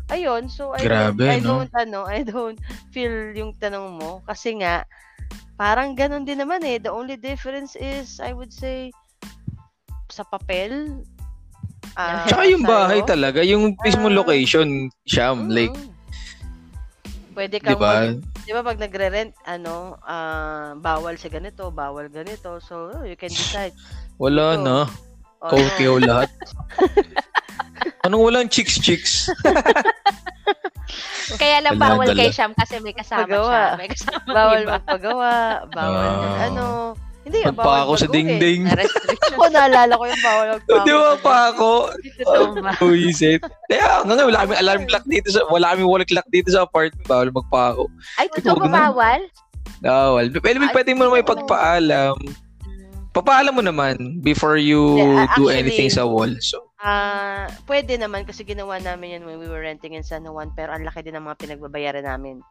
[0.08, 1.48] ayun, so I Grabe, don't, I no?
[1.66, 2.60] don't, ano, I don't
[2.94, 4.86] feel yung tanong mo kasi nga,
[5.58, 6.78] parang ganun din naman eh.
[6.78, 8.94] The only difference is, I would say,
[10.10, 11.02] sa papel.
[11.96, 12.72] ah, Tsaka yung sa'yo.
[12.72, 14.16] bahay talaga, yung mismo Ah.
[14.16, 15.52] location, Sham, Mm.
[15.52, 15.76] like,
[17.32, 18.12] Pwede di kang ba?
[18.52, 22.60] Di ba pag nagre-rent, ano, ah, bawal sa ganito, bawal ganito.
[22.60, 23.72] So, oh, you can decide.
[24.20, 24.60] Wala Ito.
[24.60, 24.78] na.
[25.40, 26.28] Oh, Kautiyaw lahat.
[28.04, 29.32] Anong walang chicks-chicks?
[31.40, 32.20] Kaya lang bawal dala.
[32.20, 33.48] kay Sham kasi may kasama Pagawa.
[33.48, 33.64] siya.
[33.80, 35.32] May kasama bawal magpagawa,
[35.72, 36.48] bawal Ah.
[36.52, 36.68] ano.
[37.22, 38.66] Hindi, Magpa bawal ako sa dingding.
[38.66, 39.34] Na restriction.
[39.38, 40.82] Ako, naalala ko yung bawal magpako.
[40.82, 41.70] Di ba pa ako?
[42.82, 43.42] Buisit.
[43.70, 46.66] Kaya nga nga, wala kami alarm clock dito sa, wala kami wall clock dito sa
[46.66, 47.06] apartment.
[47.06, 47.86] Bawal magpako.
[48.18, 49.22] Ay, totoo ba bawal?
[49.82, 50.26] Bawal.
[50.34, 52.18] Pero Ay, pwede mo naman ipagpaalam.
[53.12, 56.32] Papaalam mo naman before you Hindi, ah, do actually- anything sa wall.
[56.42, 60.50] So, Ah, pwede naman kasi ginawa namin yan when we were renting in San Juan
[60.58, 62.42] pero ang laki din ng mga pinagbabayaran namin.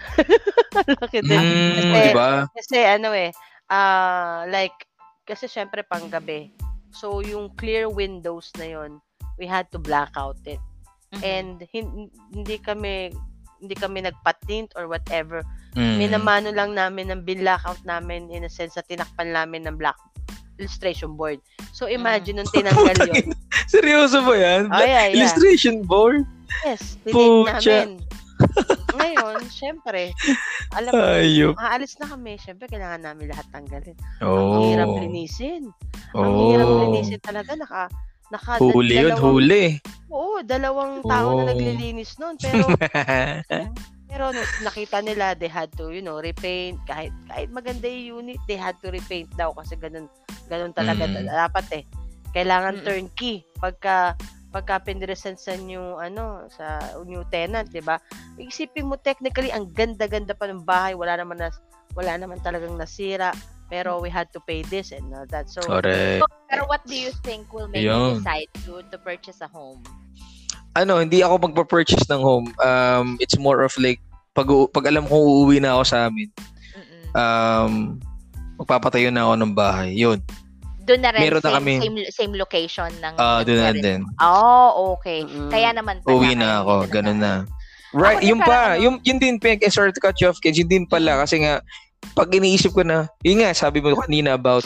[0.80, 1.36] ang laki din.
[1.36, 2.30] mm, Kasi- di ba?
[2.48, 3.28] Kasi ano eh,
[3.72, 4.76] ah like,
[5.24, 6.52] kasi syempre panggabi.
[6.92, 9.00] So, yung clear windows na yon
[9.40, 10.60] we had to black out it.
[11.16, 11.22] Mhm.
[11.24, 13.16] And hin- hindi kami
[13.62, 15.40] hindi kami nagpatint or whatever.
[15.78, 16.02] Mm.
[16.02, 19.96] Minamano lang namin ng blackout namin in a sense na tinakpan namin ng black
[20.58, 21.38] illustration board.
[21.70, 23.32] So, imagine nung tinanggal yun.
[23.70, 24.62] Seryoso ba yan?
[24.68, 25.16] Oh, yeah, yeah.
[25.16, 26.26] Illustration board?
[26.66, 27.62] Yes, Pucha.
[27.62, 28.02] namin.
[28.92, 30.12] Ngayon, syempre,
[30.70, 31.54] alam mo, Ayop.
[31.56, 32.36] aalis na kami.
[32.36, 33.96] Syempre, kailangan namin lahat tanggalin.
[34.20, 34.60] Oh.
[34.60, 35.62] Ang hirap linisin.
[36.12, 36.50] Ang Oh.
[36.52, 37.56] hirap linisin talaga.
[37.56, 37.82] Naka,
[38.28, 39.80] naka Huli yun, huli.
[40.12, 41.36] Oo, dalawang tao Oh.
[41.40, 42.36] na naglilinis noon.
[42.36, 42.68] Pero,
[44.12, 44.28] pero
[44.60, 46.76] nakita nila, they had to, you know, repaint.
[46.84, 50.04] Kahit, kahit maganda yung unit, they had to repaint daw kasi ganun,
[50.46, 51.26] ganun talaga Mm.
[51.26, 51.84] dapat eh.
[52.32, 52.86] Kailangan Mm-mm.
[52.86, 53.44] turnkey.
[53.56, 54.16] Pagka,
[54.52, 56.78] pagka pinresensan yung ano sa
[57.08, 57.96] new tenant, 'di ba?
[58.36, 61.48] Isipin mo technically ang ganda-ganda pa ng bahay, wala naman na
[61.96, 63.32] wala naman talagang nasira,
[63.72, 65.48] pero we had to pay this and all that.
[65.48, 66.20] So Correct.
[66.52, 68.20] Pero what do you think will make Ayun.
[68.20, 69.80] you decide to to purchase a home?
[70.76, 72.48] Ano, hindi ako magpa-purchase ng home.
[72.60, 74.00] Um, it's more of like,
[74.32, 76.32] pag, pag alam kong uuwi na ako sa amin,
[76.72, 77.04] Mm-mm.
[77.12, 77.72] um,
[78.56, 79.92] magpapatayo na ako ng bahay.
[79.92, 80.24] Yun.
[80.82, 81.72] Doon na rin meron na same, kami.
[81.78, 84.00] same same location ng Ah, doon na din.
[84.18, 85.22] Oh, okay.
[85.22, 85.48] Mm-mm.
[85.48, 86.12] Kaya naman pala.
[86.12, 86.74] Uwi na ako.
[86.90, 87.32] Ganun na.
[87.92, 90.56] Right, yung pa, ano- yung, yun din, Peg, eh, sorry to cut you off, Kids,
[90.56, 91.60] yun din pala, kasi nga,
[92.16, 94.64] pag iniisip ko na, yun nga, sabi mo kanina about,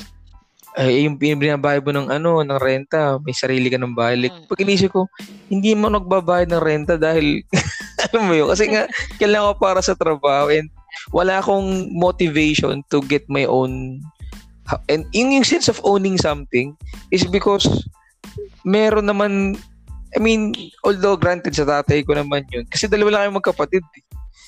[0.79, 4.15] ay, yung binabayad mo ng ano, ng renta, may sarili ka ng bahay.
[4.15, 4.47] Like, Mm.
[4.47, 5.11] pag iniisip ko,
[5.51, 7.43] hindi mo nagbabayad ng renta dahil,
[8.15, 8.87] alam mo yun, kasi nga,
[9.19, 10.71] kailangan ko para sa trabaho and
[11.11, 13.99] wala akong motivation to get my own
[14.89, 16.75] and yung, yung sense of owning something
[17.11, 17.67] is because
[18.63, 19.55] meron naman
[20.17, 23.85] I mean, although granted sa tatay ko naman yun, kasi dalawa lang kayong magkapatid.
[23.85, 24.03] eh.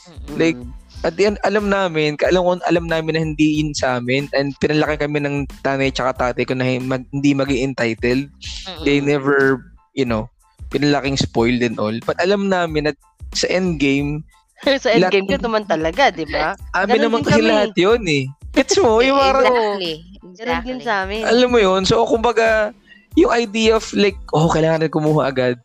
[0.09, 0.37] Mm-mm.
[0.41, 0.57] Like,
[1.05, 4.57] at the end, alam namin, alam, ko- alam namin na hindi yun sa amin and
[4.65, 8.33] pinalaki kami ng tanay tsaka tatay ko na mag, hindi maging entitled.
[8.33, 8.85] Mm-mm.
[8.89, 9.61] They never,
[9.93, 10.33] you know,
[10.73, 11.93] pinalaking spoiled and all.
[12.01, 12.97] But alam namin at
[13.37, 14.25] sa end game,
[14.65, 16.57] sa endgame lahat- ko naman talaga, 'di ba?
[16.73, 17.51] amin Ganun naman kasi kami.
[17.53, 18.25] lahat yun eh.
[18.55, 19.01] Gets mo?
[19.05, 19.95] Yung parang, Exactly.
[20.19, 20.69] Ganun Exactly.
[20.71, 21.23] din sa amin.
[21.25, 21.83] alam mo yun?
[21.85, 22.73] So, kumbaga,
[23.15, 25.57] yung idea of like, oh, kailangan na kumuha agad.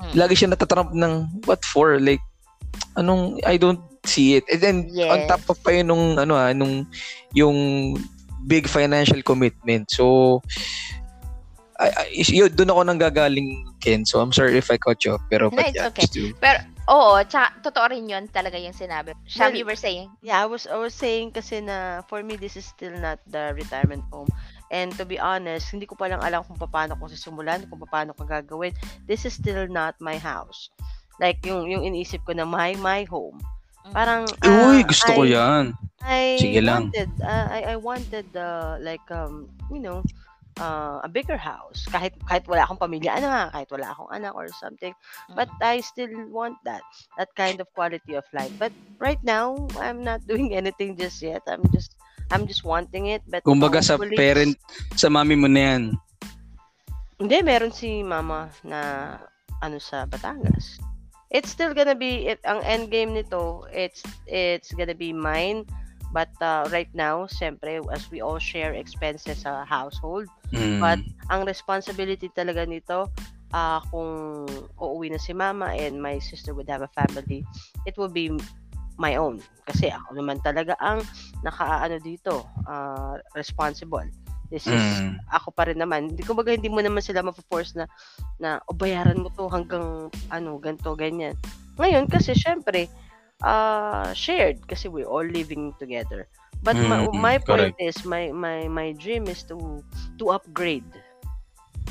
[0.00, 0.12] Mm.
[0.14, 1.98] Lagi siya natatrump ng, what for?
[1.98, 2.22] Like,
[2.96, 4.44] anong, I don't see it.
[4.50, 4.76] And then,
[5.08, 5.30] on Yes.
[5.30, 6.86] top of pa yun nung, ano ah, nung,
[7.32, 7.56] yung
[8.46, 9.88] big financial commitment.
[9.90, 10.38] So,
[11.80, 14.06] I, I, yun, doon ako nang gagaling, Ken.
[14.06, 15.24] So, I'm sorry if I cut you off.
[15.26, 16.02] Pero, No, but it's yeah, okay.
[16.06, 16.34] just to-
[16.84, 19.16] Oo, tsaka totoo rin yun talaga yung sinabi.
[19.24, 20.12] Sham, Well, you were saying?
[20.20, 23.56] Yeah, I was I was saying kasi na for me this is still not the
[23.56, 24.28] retirement home.
[24.68, 28.12] And to be honest, hindi ko pa lang alam kung paano ko sisimulan, kung paano
[28.12, 28.76] ko gagawin.
[29.08, 30.68] This is still not my house.
[31.16, 33.40] Like yung yung iniisip ko na my my home.
[33.96, 35.64] Parang Uy, ah, gusto ko I- yan.
[36.04, 36.92] I Sige lang.
[36.92, 40.04] wanted uh, I I wanted uh, like um you know
[40.60, 41.86] uh, a bigger house.
[41.90, 44.94] Kahit kahit wala akong pamilya ano kahit wala akong anak or something.
[45.34, 46.82] But I still want that
[47.18, 48.52] that kind of quality of life.
[48.58, 51.42] But right now I'm not doing anything just yet.
[51.46, 51.96] I'm just
[52.32, 54.56] I'm just wanting it but Kumbaga sa parent,
[54.96, 55.84] sa mami mo na yan.
[57.14, 59.14] hindi meron si mama na
[59.62, 60.82] ano sa Batangas.
[61.30, 65.66] It's still gonna be it, ang end game nito it's it's gonna be mine
[66.14, 70.78] but uh, right now syempre as we all share expenses sa household Mm.
[70.78, 71.02] But
[71.34, 73.10] ang responsibility talaga nito
[73.50, 74.46] ah kung
[74.78, 77.42] uuwi na si mama and my sister would have a family
[77.86, 78.30] it will be
[78.98, 81.02] my own kasi ako naman talaga ang
[81.42, 84.06] nakaano dito ah, responsible
[84.50, 85.18] this is Mm.
[85.34, 87.90] ako pa rin naman hindi ko baga hindi mo naman sila mapo-force na
[88.38, 91.34] na o bayaran mo to hanggang ano ganto ganyan
[91.82, 92.86] ngayon kasi syempre
[93.44, 96.24] ah shared kasi we're all living together
[96.64, 99.84] But my, Mm, my mm, point is, my, my, my dream is to
[100.16, 100.88] to upgrade.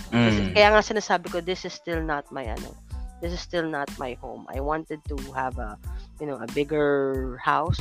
[0.09, 0.53] Kasi- Mm.
[0.57, 2.73] Kaya nga sinasabi ko, this is still not my ano.
[3.21, 4.49] This is still not my home.
[4.49, 5.77] I wanted to have a,
[6.17, 7.77] you know, a bigger house.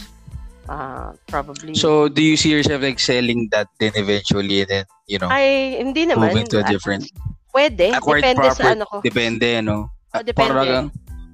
[0.69, 1.73] Uh, probably.
[1.73, 5.81] So, do you see yourself like selling that then eventually and then, you know, ay,
[5.81, 6.29] hindi naman.
[6.29, 7.09] moving to a different,
[7.57, 7.97] Pwede.
[7.97, 8.69] acquired Depende sa property?
[8.69, 8.97] ano ko.
[9.01, 9.77] Depende, ano?
[10.13, 10.53] Oh, depende.
[10.61, 10.93] Parang,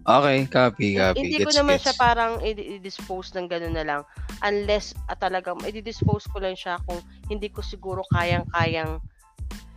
[0.09, 1.21] okay, copy, copy.
[1.21, 1.85] Hindi ko Gets, naman gets.
[1.85, 4.03] siya parang i-dispose ng gano'n na lang
[4.41, 6.99] unless at talagang i-dispose ko lang siya kung
[7.29, 8.99] hindi ko siguro kayang-kayang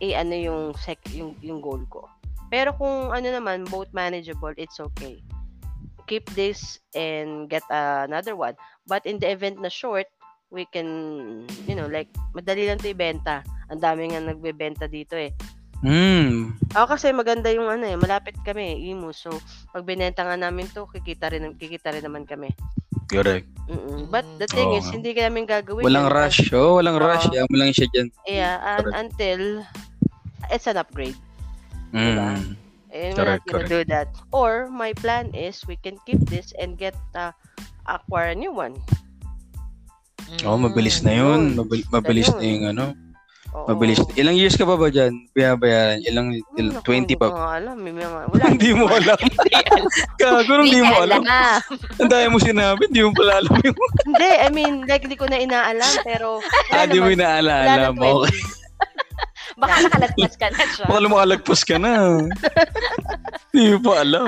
[0.02, 2.08] eh ano yung sec yung yung goal ko.
[2.50, 5.22] Pero kung ano naman both manageable, it's okay.
[6.10, 8.58] Keep this and get another one.
[8.84, 10.10] But in the event na short,
[10.52, 10.88] we can
[11.64, 13.40] you know like madali lang 'to ibenta.
[13.72, 15.32] Ang dami nga nagbebenta dito eh.
[15.82, 16.54] Mm.
[16.78, 19.10] Ako kasi maganda yung ano eh, malapit kami, Imu.
[19.10, 19.34] So,
[19.74, 22.54] pag binenta nga namin to, kikita rin, kikita rin naman kami.
[23.10, 23.50] Correct.
[23.66, 24.06] Mm-mm.
[24.08, 25.82] But the thing Oo is, hindi ka namin gagawin.
[25.82, 26.16] Walang yun.
[26.16, 26.40] rush.
[26.54, 27.04] Oh, walang Oo.
[27.04, 27.26] rush.
[27.34, 28.08] Yan mo lang siya dyan.
[28.24, 28.94] Yeah, Correct.
[28.94, 29.42] until
[30.54, 31.18] it's an upgrade.
[31.90, 32.56] Mm.
[32.94, 33.74] And we're Correct, not gonna correct.
[33.74, 34.08] do that.
[34.30, 37.34] Or, my plan is, we can keep this and get, uh,
[37.90, 38.78] acquire a new one.
[40.46, 41.58] Oh, mabilis na yun.
[41.58, 42.96] Mabil- mabilis na yung ano.
[43.52, 43.68] Oo.
[43.68, 44.00] Mabilis.
[44.16, 45.28] Ilang years ka pa ba dyan?
[45.36, 46.00] Binabayaran?
[46.08, 47.28] Ilang, ilang naku, 20 Hindi pa?
[47.28, 47.76] ko nga alam.
[47.76, 48.44] May mga, wala.
[48.48, 49.18] Hindi mo alam.
[50.20, 51.22] Gago, hindi mo alam.
[52.00, 53.76] Ang dami mo sinabi, hindi mo pala alam yung...
[54.08, 56.40] hindi, I mean, like, hindi ko na inaalam, pero,
[56.72, 57.12] Ah, di mo
[57.92, 58.24] mo.
[58.24, 58.62] 20.
[59.52, 60.84] Baka nakalagpas ka na siya.
[60.88, 61.92] Baka lumakalagpas ka na.
[63.52, 64.26] Hindi mo pa alam.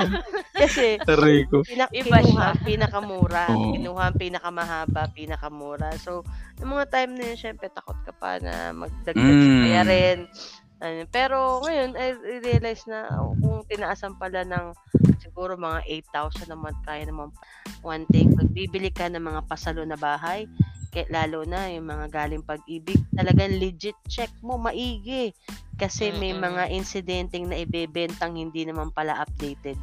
[0.53, 1.65] Kasi, Taray ko.
[1.65, 3.45] Pinak Iba kinuha, pinakamura.
[3.49, 3.73] Oo.
[3.73, 5.97] Kinuha ang pinakamahaba, pinakamura.
[5.97, 6.21] So,
[6.61, 9.61] yung mga time na yun, syempre, takot ka pa na magdagdag Mm.
[9.65, 10.19] kaya rin.
[10.83, 12.07] Ano, pero ngayon, I
[12.43, 13.07] realize na
[13.39, 14.75] kung tinaasan pala ng
[15.23, 17.31] siguro mga 8,000 naman, kaya naman
[17.81, 20.45] one thing, pag bibili ka ng mga pasalo na bahay,
[20.91, 25.35] kaya lalo na yung mga galing pag-ibig, talagang legit check mo, maigi.
[25.75, 29.75] Kasi may mga insidenteng na ibebentang hindi naman pala updated.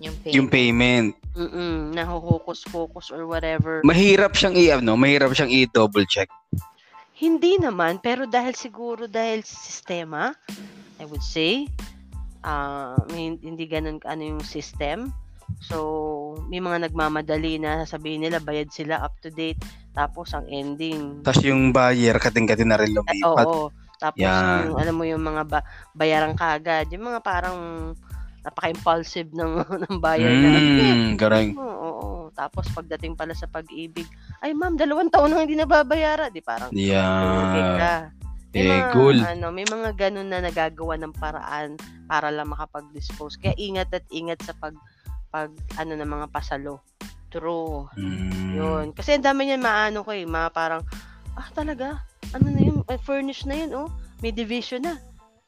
[0.00, 1.12] Yung Yung payment.
[1.30, 3.84] Mm-mm, nahuhukus-focus or whatever.
[3.86, 6.26] Mahirap siyang i ano, mahirap siyang i-double check.
[7.14, 10.32] Hindi naman, pero dahil siguro dahil sistema,
[10.96, 11.68] I would say,
[13.10, 15.12] hin- hindi ganun ano yung system.
[15.60, 15.76] So,
[16.48, 19.60] may mga nagmamadali na sasabihin nila bayad sila up to date,
[19.92, 23.46] tapos ang ending Tapos yung buyer, kating-kating na rin Ah, lumipat.
[23.46, 23.68] Oo.
[24.00, 24.72] Tapos Yan.
[24.72, 27.58] yung, alam mo yung mga ba- bayaran kaagad, yung mga parang
[28.40, 29.52] napaka-impulsive ng
[29.88, 30.30] ng buyer.
[30.32, 31.52] Mm, garang.
[31.56, 32.08] Oo, oo.
[32.32, 34.06] Tapos pagdating pala sa pag-ibig,
[34.40, 36.32] ay ma'am, dalawang taon nang hindi nababayara.
[36.32, 37.76] Di parang, okay Yeah.
[37.76, 37.94] ka.
[38.50, 39.18] May Eh, mga, cool.
[39.22, 41.78] ano, may mga ganun na nagagawa ng paraan
[42.10, 43.38] para lang makapag-dispose.
[43.38, 44.74] Kaya ingat at ingat sa pag,
[45.30, 46.82] pag ano ng mga pasalo.
[47.30, 47.86] True.
[47.94, 48.58] Mm.
[48.58, 48.86] Yun.
[48.90, 50.82] Kasi ang dami niyan maano ko eh, mga parang,
[51.38, 52.02] ah talaga,
[52.34, 53.88] ano na yun, furnish na yun, oh.
[54.18, 54.98] May division na.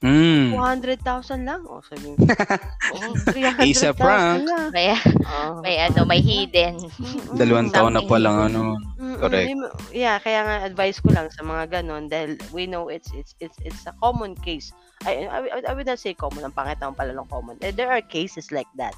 [0.03, 0.51] Mm.
[0.53, 1.63] 200,000 lang.
[1.71, 2.19] Oh, sabi mo.
[2.19, 4.43] Oh, 300,000 Isa prank.
[4.43, 4.67] na.
[4.69, 5.63] May, Oh.
[5.63, 6.75] may ano, may hidden.
[7.33, 8.75] Dalawang taon na pa lang ano.
[8.99, 9.17] Mm-mm.
[9.17, 9.47] Correct.
[9.91, 13.55] Yeah, kaya nga advice ko lang sa mga ganon dahil we know it's it's it's
[13.63, 14.75] it's a common case.
[15.03, 17.55] I I, I- I would not say common, ang pangit naman pala ng common.
[17.61, 18.95] Eh, There are cases like that.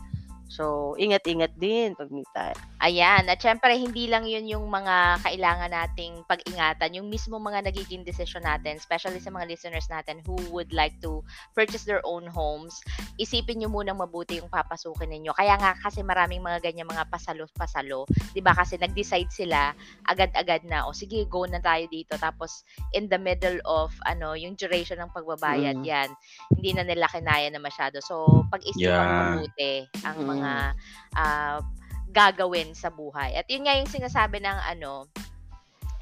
[0.49, 2.55] So, ingat-ingat din pag may tayo.
[2.85, 3.25] Ayan.
[3.33, 6.93] At syempre, hindi lang yun yung mga kailangan nating pag-ingatan.
[6.93, 11.25] Yung mismo mga nagiging decision natin, especially sa mga listeners natin who would like to
[11.57, 12.77] purchase their own homes,
[13.17, 15.33] isipin nyo munang mabuti yung papasukin ninyo.
[15.33, 18.05] Kaya nga kasi maraming mga ganyan mga pasalo-pasalo.
[18.37, 19.73] 'Di ba Kasi nag-decide sila
[20.07, 22.15] agad-agad na, o sige, go na tayo dito.
[22.21, 25.85] Tapos, in the middle of ano yung duration ng pagbabayad, Mm.
[25.85, 26.09] yan,
[26.55, 27.99] hindi na nila kinaya na masyado.
[28.05, 29.21] So, pag-isipan Yeah.
[29.41, 29.73] mabuti
[30.05, 30.29] ang Mm.
[30.35, 30.53] Mga
[31.15, 31.59] ah,
[32.15, 33.35] gagawin sa buhay.
[33.35, 35.11] At yun nga yung sinasabi ng ano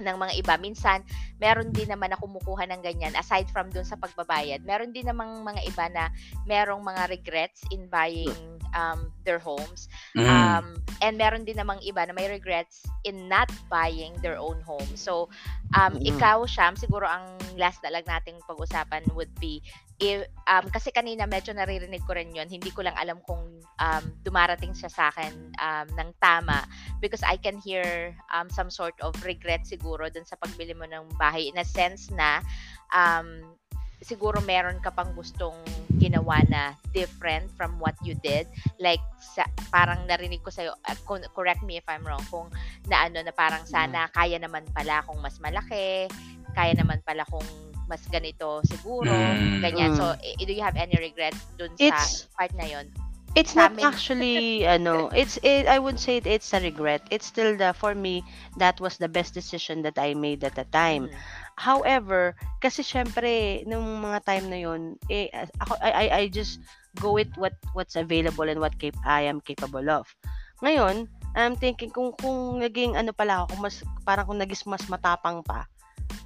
[0.02, 0.54] ng mga iba.
[0.58, 1.06] Minsan,
[1.38, 4.66] meron din naman na kumukuha ng ganyan aside from dun sa pagbabayad.
[4.66, 6.04] Meron din namang mga iba na
[6.44, 9.86] merong mga regrets in buying um, their homes.
[10.18, 10.26] Mm.
[10.26, 10.66] Um,
[11.00, 14.90] and meron din namang iba na may regrets in not buying their own home.
[14.98, 15.30] So,
[15.78, 16.18] um, Mm.
[16.18, 19.62] ikaw, Sham, siguro ang last na lang nating pag-usapan would be,
[20.02, 24.04] if, um, kasi kanina medyo naririnig ko rin yun, hindi ko lang alam kung um,
[24.26, 26.66] dumarating siya sa akin um, ng tama.
[26.98, 31.14] Because I can hear um, some sort of regret siguro dun sa pagbili mo ng
[31.14, 31.46] bahay.
[31.46, 32.42] In a sense na
[32.90, 33.54] um,
[34.02, 35.54] siguro meron ka pang gustong
[36.02, 38.50] ginawa na different from what you did.
[38.82, 40.98] Like sa, parang narinig ko sa'yo uh,
[41.30, 42.50] correct me if I'm wrong kung
[42.90, 46.10] na ano na parang sana kaya naman pala kung mas malaki
[46.52, 47.46] kaya naman pala kung
[47.92, 49.60] mas ganito siguro Mm.
[49.60, 49.98] ganyan Mm.
[50.00, 52.88] so i- do you have any regrets dun It's- sa part na yon
[53.32, 53.88] It's not Namin.
[53.88, 54.36] actually
[54.76, 57.00] ano, it's it, I would say it's a regret.
[57.08, 58.20] It's still the for me
[58.60, 61.08] that was the best decision that I made at the time.
[61.08, 61.16] Mm.
[61.56, 65.32] However, kasi syempre nung mga time na yon, eh
[65.64, 66.60] ako I, I I just
[67.00, 70.12] go with what what's available and what cap I am capable of.
[70.60, 74.84] Ngayon, I'm thinking kung kung naging ano pala ako, kung mas parang kung nagis mas
[74.92, 75.64] matapang pa.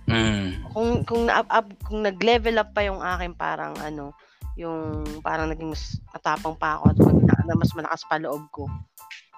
[0.06, 0.70] Mm.
[0.70, 4.14] Kung kung na up, up kung nag-level up pa yung akin parang ano,
[4.54, 8.66] yung parang naging mas matapang pa ako at mag- na mas malakas pa loob ko.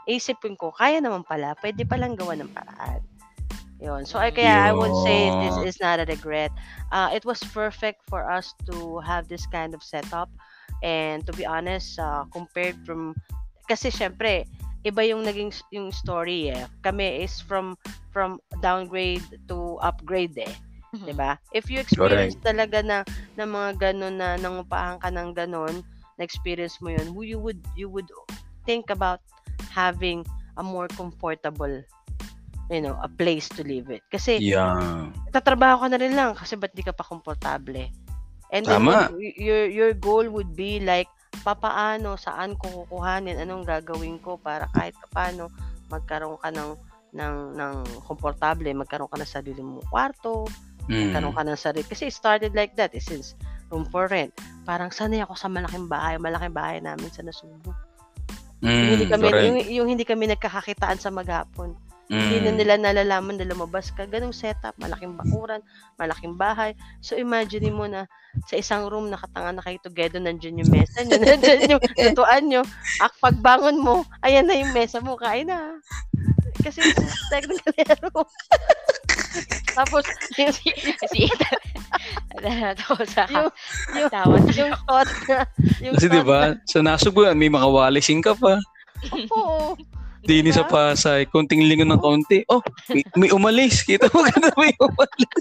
[0.09, 3.05] Isipin ko, kaya naman pala, pwede palang gawa ng paraan.
[3.79, 4.09] Yun.
[4.09, 6.51] So, I, kaya I would say this is not a regret.
[6.91, 10.27] Uh, it was perfect for us to have this kind of setup.
[10.83, 13.14] And to be honest, uh, compared from,
[13.71, 14.49] kasi syempre,
[14.87, 16.66] iba yung naging yung story eh.
[16.87, 17.74] Kami is from
[18.14, 20.55] from downgrade to upgrade eh.
[20.95, 21.05] Mhm.
[21.05, 21.37] 'di ba?
[21.53, 23.05] If you experience talaga na
[23.37, 25.85] na mga ganun na nangupahan ka ng ganun,
[26.16, 28.09] na experience mo 'yun, who you would you would
[28.64, 29.20] think about
[29.72, 30.24] having
[30.57, 31.72] a more comfortable
[32.68, 34.05] you know, a place to live it.
[34.12, 35.09] Kasi Yeah.
[35.33, 37.89] tatrabaho ka na rin lang kasi ba't di ka pa komportable?
[38.53, 39.12] And then Tama.
[39.16, 41.09] y- your your goal would be like
[41.43, 45.49] papaano, saan ko kukuhanin, anong gagawin ko para kahit paano
[45.89, 46.76] magkaroon ka ng
[47.09, 47.74] ng ng
[48.05, 50.45] komportable, magkaroon ka ng sarili mong kwarto,
[50.89, 51.12] Mm.
[51.12, 51.84] Karoon ka ng sarili.
[51.84, 53.36] Kasi started like that, eh, since
[53.68, 54.32] room for rent.
[54.64, 57.76] Parang sanay ako sa malaking bahay, malaking bahay namin sa Nasubo.
[58.64, 58.89] yung, Mm.
[58.97, 59.45] hindi kami, correct.
[59.45, 61.76] yung, yung hindi kami nagkakakitaan sa maghapon.
[62.09, 62.59] Hindi na Mm.
[62.59, 64.09] nila nalalaman na lumabas ka.
[64.09, 65.61] Ganong setup, malaking bakuran,
[66.01, 66.73] malaking bahay.
[67.05, 68.09] So imagine mo na
[68.49, 72.63] sa isang room nakatanga na kayo together, nandiyan yung mesa nyo, nandiyan yung lutuan nyo.
[73.05, 75.77] Ak pagbangon mo, ayan na yung mesa mo, kain na.
[76.65, 76.81] Kasi
[77.29, 78.25] technically, ano,
[79.77, 80.05] tapos,
[80.41, 81.61] yung, si Ethan,
[82.43, 83.51] natawa sa yung,
[83.95, 85.39] yung, tawa yung thought na,
[85.79, 88.59] yung Kasi di thought ba, sa Nasugbo, may makawalising ka pa.
[89.31, 89.77] Oo.
[90.29, 90.93] Dini sa Diba?
[90.93, 92.45] Pasay, konting lingon ng konti.
[92.53, 92.61] Oh,
[92.93, 93.81] may, may umalis.
[93.81, 95.41] Kita mo ka na may umalis.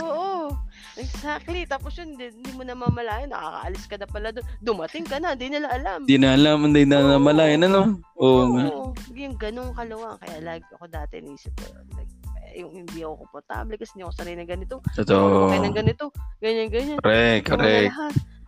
[0.00, 0.56] Oo.
[0.96, 1.68] Exactly.
[1.68, 3.28] Tapos yun, hindi, hindi mo na mamalayan.
[3.28, 4.46] Nakakaalis ka na pala doon.
[4.64, 6.08] Dumating ka na, di nila alam.
[6.08, 8.00] Di na alam, hindi na namalayan, ano?
[8.16, 8.64] Oo nga.
[8.72, 8.96] Oo.
[9.12, 10.16] Yung ganong kalawang.
[10.16, 12.08] Kaya lagi ako dati naisip ko, like,
[12.56, 14.76] eh, yung hindi ako komportable kasi hindi ako sanay na ganito.
[14.96, 15.52] Totoo.
[15.52, 16.04] Okay ng ganito.
[16.40, 16.98] Ganyan, ganyan.
[17.04, 17.92] Correct, correct.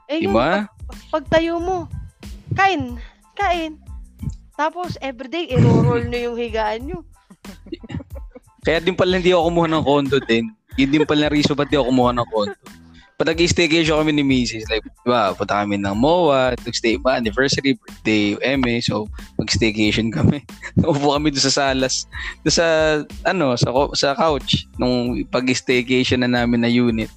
[0.08, 0.64] Eh, Diba?
[1.12, 1.84] pagtayo mo,
[2.56, 2.96] kain,
[3.36, 3.76] kain.
[4.56, 7.00] Tapos, everyday, i-roll nyo yung higaan nyo.
[8.62, 10.52] Kaya din pala hindi ako kumuha ng condo din.
[10.78, 12.56] Yun din pala reason ba't di ako kumuha ng condo.
[13.22, 14.66] Pag nag-staycation kami ni Mrs.
[14.66, 19.06] Like, di ba, punta kami ng MOA, nag-stay ba, anniversary, birthday, MA, so
[19.38, 20.42] mag-staycation kami.
[20.82, 22.10] Upo kami doon sa salas,
[22.42, 22.66] doon sa,
[23.22, 27.10] ano, sa, sa couch, nung pag-staycation na namin na unit.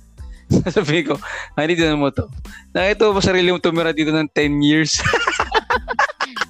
[0.77, 1.17] Sabi ko,
[1.57, 2.29] dito na mo to.
[2.77, 5.01] Nakita mo sarili mo tumira dito ng 10 years.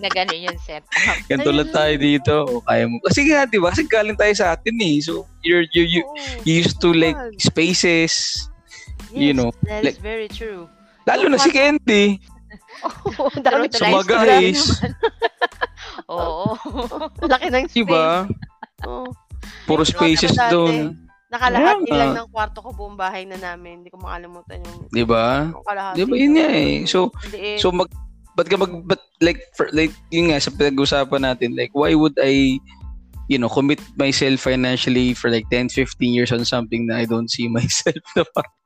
[0.05, 0.85] na gano'n yung setup.
[1.29, 2.33] Ganito lang tayo dito.
[2.45, 3.01] O, kaya mo.
[3.01, 3.73] Kasi nga, di ba?
[3.73, 5.01] Kasi galing tayo sa atin eh.
[5.01, 6.01] So, you're, you, you,
[6.45, 8.45] you used to like spaces.
[9.09, 10.69] you Yes, know, that like- is very true.
[11.09, 12.21] Lalo na si Candy.
[12.85, 14.61] Oo, dami story guys.
[16.11, 16.53] Oo.
[17.23, 17.77] Laki ng space.
[17.77, 18.29] Diba?
[18.85, 19.09] Oo.
[19.65, 20.93] Puro spaces doon.
[21.29, 21.99] Nakalahati Yeah.
[21.99, 23.81] lang ng kwarto ko buong bahay na namin.
[23.81, 25.49] Hindi ko makalimutan yung Diba?
[25.51, 25.95] yung kalahati.
[25.97, 26.75] Diba yun nga eh.
[26.85, 27.09] So,
[27.57, 27.89] so mag,
[28.35, 32.19] ba't ka mag, but like, for, like, yun nga, sa pinag-usapan natin, like, why would
[32.21, 32.59] I,
[33.27, 37.31] you know, commit myself financially for like 10, 15 years on something na I don't
[37.31, 38.23] see myself na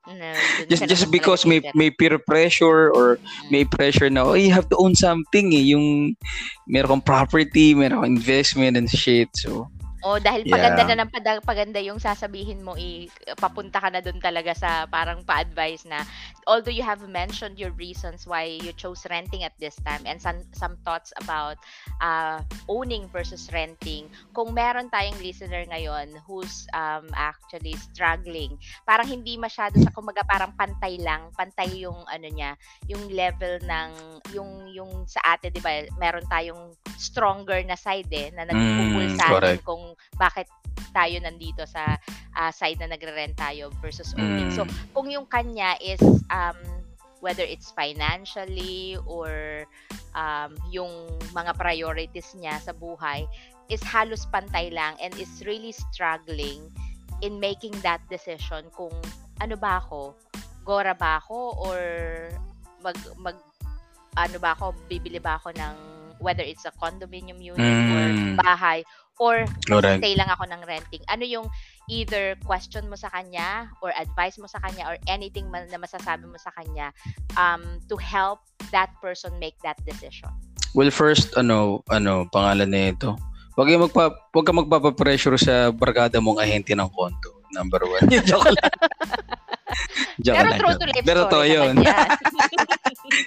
[0.10, 0.34] No,
[0.66, 3.22] just just because may may peer pressure or
[3.54, 6.18] may pressure na oh you have to own something eh yung
[6.66, 9.70] meron kang property meron kang investment and shit so
[10.00, 10.48] Oh, dahil Yeah.
[10.48, 14.88] paganda na ng pada- paganda yung sasabihin mo, i, papunta ka na doon talaga sa
[14.88, 16.08] parang pa-advise na
[16.48, 20.40] although you have mentioned your reasons why you chose renting at this time and some,
[20.56, 21.60] some thoughts about
[22.00, 22.40] uh,
[22.72, 28.56] owning versus renting, kung meron tayong listener ngayon who's um, actually struggling,
[28.88, 32.56] parang hindi masyado sa kumaga parang pantay lang, pantay yung ano niya,
[32.88, 33.92] yung level ng
[34.32, 39.12] yung yung sa ate 'di ba meron tayong stronger na side eh na nagpupul Mm,
[39.12, 39.64] sa atin correct.
[39.90, 40.46] Kung bakit
[40.94, 41.98] tayo nandito sa
[42.38, 44.54] ah, side na nagre-rent tayo versus owning.
[44.54, 44.56] Mm.
[44.56, 44.62] So
[44.94, 46.58] kung yung kanya is um
[47.20, 49.66] whether it's financially or
[50.16, 50.92] um, yung
[51.36, 53.28] mga priorities niya sa buhay
[53.68, 56.64] is halos pantay lang and is really struggling
[57.20, 58.96] in making that decision kung
[59.44, 60.16] ano ba ako,
[60.64, 61.80] gora ba ako or
[62.80, 63.36] mag mag
[64.16, 65.76] ano ba ako, bibili ba ako ng
[66.24, 68.36] whether it's a condominium unit or Mm.
[68.40, 68.84] bahay
[69.20, 71.04] or correct stay lang ako ng renting.
[71.12, 71.46] Ano yung
[71.92, 76.26] either question mo sa kanya or advice mo sa kanya or anything man na masasabi
[76.26, 76.96] mo sa kanya
[77.36, 77.62] um,
[77.92, 78.40] to help
[78.72, 80.32] that person make that decision?
[80.74, 83.18] Well, first, ano, ano, pangalan nito.
[83.58, 87.44] Huwag kang magpa, huwag kang magpapa-pressure sa barkada mong ahente ng konto.
[87.52, 88.08] Number one.
[88.30, 88.72] Joke lang.
[90.26, 90.60] joke Pero lang.
[90.60, 90.80] true joke.
[90.80, 91.76] to life Pero to story yun.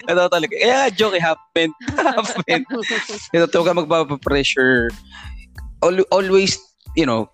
[0.09, 0.55] Ito talaga.
[0.55, 1.75] Yeah, joke, it happened.
[1.95, 2.65] happened.
[3.35, 4.95] Ito, huwag kang magpapa-pressure.
[5.83, 6.59] Al- always,
[6.97, 7.29] you know,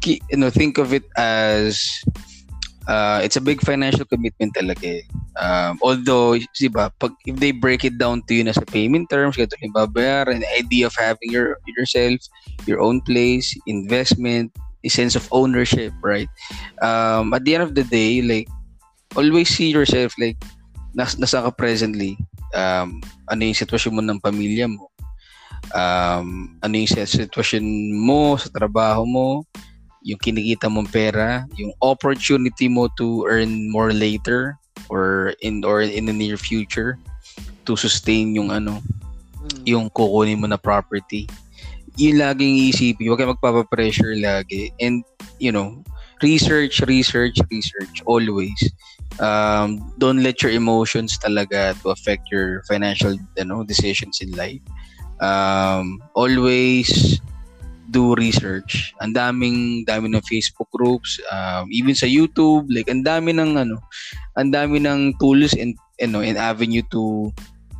[0.00, 1.80] ki- you know, think of it as
[2.86, 5.04] uh, it's a big financial commitment talaga eh.
[5.36, 9.10] Um, although, di ba, pag, if they break it down to you na sa payment
[9.10, 12.16] terms, ganito yung babayaran, the idea of having your yourself,
[12.64, 14.48] your own place, investment,
[14.86, 16.30] a sense of ownership, right?
[16.80, 18.48] Um, at the end of the day, like,
[19.18, 20.38] always see yourself like,
[20.96, 22.16] nas nasa ka presently,
[22.56, 24.88] um, ano yung sitwasyon mo ng pamilya mo,
[25.74, 27.64] um, ano yung sitwasyon
[27.96, 29.28] mo sa trabaho mo,
[30.06, 34.54] yung kinikita mong pera, yung opportunity mo to earn more later
[34.86, 36.94] or in or in the near future
[37.66, 38.78] to sustain yung ano,
[39.46, 39.62] Mm.
[39.66, 41.30] yung kukunin mo na property.
[41.96, 44.74] Yun laging iisipin, huwag kang magpapa-pressure lagi.
[44.82, 45.00] And,
[45.40, 45.80] you know,
[46.20, 48.58] research, research, research, always.
[49.16, 54.60] Um, don't let your emotions talaga to affect your financial you know, decisions in life.
[55.20, 57.20] Um, always
[57.90, 58.92] do research.
[59.00, 63.78] Ang daming dami ng Facebook groups, um, even sa YouTube, like ang dami ng ano,
[64.36, 67.32] ang dami ng tools and you know, an avenue to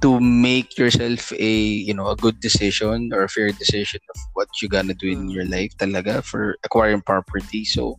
[0.05, 1.53] to make yourself a
[1.89, 5.32] you know a good decision or a fair decision of what you gonna do in
[5.32, 7.64] your life talaga for acquiring property.
[7.64, 7.99] So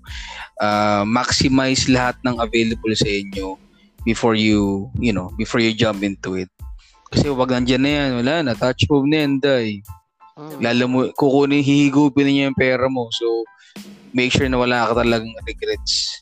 [0.62, 3.58] uh, maximize lahat ng available sa inyo
[4.06, 6.50] before you you know before you jump into it
[7.12, 9.82] kasi wag nandiyan na yan wala na touch home na yan day.
[10.38, 10.62] Mm.
[10.62, 13.10] lalo mo kukunin hihigupin niya yung pera mo.
[13.10, 13.42] So
[14.14, 16.22] make sure na wala ka talagang regrets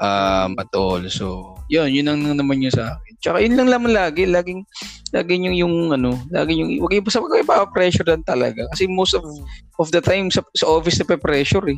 [0.00, 1.04] um at all.
[1.12, 3.12] So yun yun ang naman yun sa akin.
[3.20, 4.64] Tsaka yun lang naman lagi laging
[5.12, 8.64] laging yung yung ano laging yung wag yung basta wag kayo pressure lang talaga.
[8.72, 9.28] Kasi most of
[9.76, 11.76] of the time sa, sa office na pressure eh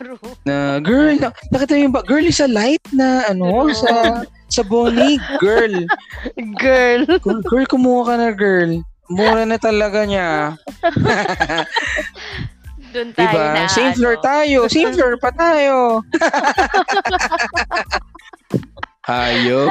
[0.00, 0.16] True.
[0.48, 3.68] na girl na, nakita mo yung ba girl is a light na ano Oo.
[3.68, 5.84] sa sa Bonig girl
[6.56, 7.04] Girl.
[7.20, 8.80] girl, girl kumuha ka na girl
[9.12, 10.56] mura na talaga niya
[12.90, 13.54] Doon tayo Diba?
[13.54, 14.58] na Same ano, floor tayo.
[14.66, 16.02] Same floor pa tayo.
[19.06, 19.70] Hayop.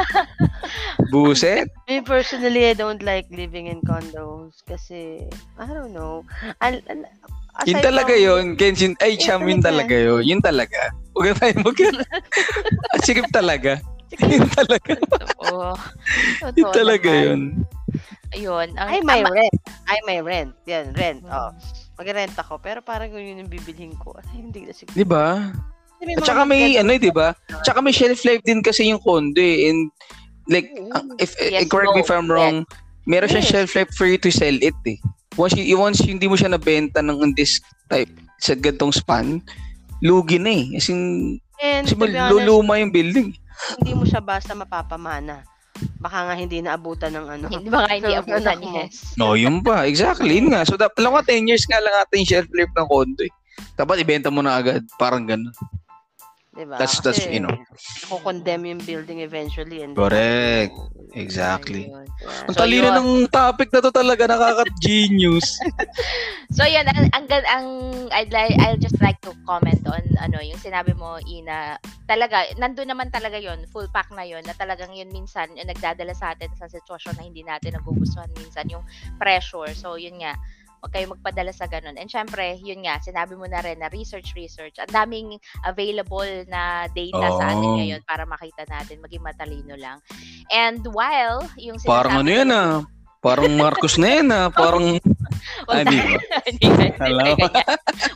[1.11, 1.67] Buset.
[1.91, 5.27] Me personally, I don't like living in condos kasi,
[5.59, 6.23] I don't know.
[6.63, 7.11] Al- al-
[7.63, 8.45] Yun aside talaga from- yun.
[8.55, 9.95] Kenshin, ay, Yun Cham, yun talaga.
[9.95, 10.21] yun.
[10.23, 10.79] Yun talaga.
[11.11, 11.77] Huwag na tayo mag
[13.05, 13.71] Sikip talaga.
[14.15, 14.93] Yun talaga.
[15.45, 15.71] Oo.
[16.55, 17.41] Yun talaga yun.
[18.31, 18.67] Ayun.
[18.77, 19.57] Ang, I may ang- rent.
[19.85, 20.53] I may rent.
[20.65, 21.21] Yan, rent.
[21.21, 21.33] Mm.
[21.33, 21.51] Oh.
[21.97, 22.61] Mag-rent ako.
[22.61, 24.15] Pero parang yun yung bibilhin ko.
[24.15, 24.95] Ay, hindi na siguro.
[24.95, 25.51] Di ba?
[25.99, 27.35] At saka may, ano, eh, di ba?
[27.59, 29.67] Tsaka may shelf life din kasi yung condo eh.
[29.67, 29.91] And,
[30.47, 32.15] like, ang- if, Yes, eh, correct me if no.
[32.15, 32.63] I'm wrong,
[33.03, 33.51] meron siyang Yes.
[33.51, 34.95] shelf life for you to sell it eh.
[35.39, 39.39] Once, you, once hindi mo siya nabenta ng on this type, sa gantong span,
[39.99, 40.75] lugi na eh.
[40.75, 43.31] As in, And kasi honest, luluma yung building.
[43.79, 45.43] hindi mo siya basta mapapamana.
[45.95, 47.45] Baka nga hindi naabutan ng ano.
[47.47, 48.83] Hindi ba nga hindi abutan anak mo.
[48.83, 49.15] yes.
[49.15, 49.83] No, yun pa.
[49.83, 50.39] Exactly.
[50.39, 50.67] Yun nga.
[50.67, 53.31] So, dapat lang ka 10 years nga lang natin yung shelf life ng condo eh.
[53.75, 54.83] Dapat ibenta mo na agad.
[54.95, 55.51] Parang ganun.
[56.49, 56.81] Diba?
[56.81, 57.53] That's- that's, Kasi you know.
[58.09, 59.85] Ako-condemn yung building eventually.
[59.85, 60.73] And Correct.
[61.13, 61.93] Exactly.
[61.93, 62.05] Ayun.
[62.49, 64.25] Ang So, talino ng topic na to talaga.
[64.25, 65.47] Nakaka-genius.
[66.49, 67.67] So yun, ang, ang, ang
[68.09, 71.77] I'd like, I'll just like to comment on ano, yung sinabi mo, Ina,
[72.09, 76.09] talaga, nandun naman talaga yon full pack na yon na talagang yun minsan, yung nagdadala
[76.17, 78.81] sa atin sa sitwasyon na hindi natin nagugustuhan minsan, yung
[79.21, 79.69] pressure.
[79.77, 80.33] So yun nga,
[80.79, 81.99] huwag kayo magpadala sa ganun.
[81.99, 84.79] And syempre, yun nga, sinabi mo na rin na research, research.
[84.79, 85.29] Ang daming
[85.67, 87.77] available na data sa atin Oh.
[87.77, 89.99] ngayon para makita natin, maging matalino lang.
[90.49, 92.75] And while, yung Parang ano sinasabi yan ah.
[93.19, 94.47] Parang Marcos na yan ah.
[94.47, 94.95] Parang,
[95.67, 96.15] ah, di ba?
[97.03, 97.35] Hello?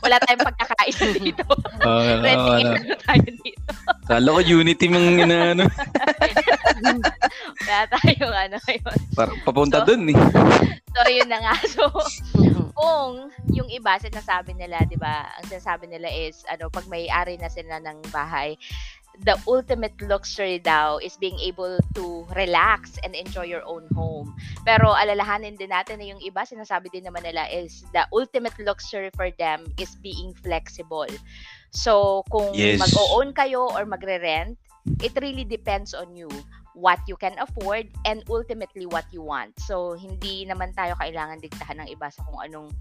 [0.00, 1.44] Wala tayong pagkakaisa dito.
[1.84, 2.24] Oh, ano,
[2.56, 3.68] ano tayo dito.
[4.08, 5.68] Kala ko unity mang inaano.
[7.68, 8.96] Wala tayong ano yun.
[9.12, 10.16] Parang papunta So- dun eh.
[10.94, 11.54] So, yun na nga.
[11.74, 11.84] So,
[12.74, 17.36] kung yung iba, sinasabi nila, di ba, ang sinasabi nila is, ano, pag may ari
[17.36, 18.56] na sila ng bahay,
[19.22, 24.34] the ultimate luxury daw is being able to relax and enjoy your own home.
[24.66, 29.14] Pero alalahanin din natin na yung iba, sinasabi din naman nila is the ultimate luxury
[29.14, 31.06] for them is being flexible.
[31.70, 32.82] So, kung Yes.
[32.82, 34.58] mag-o-own kayo or magre-rent,
[35.02, 36.30] it really depends on you
[36.74, 39.54] what you can afford and ultimately what you want.
[39.62, 42.74] So, hindi naman tayo kailangan diktahan ng iba sa kung anong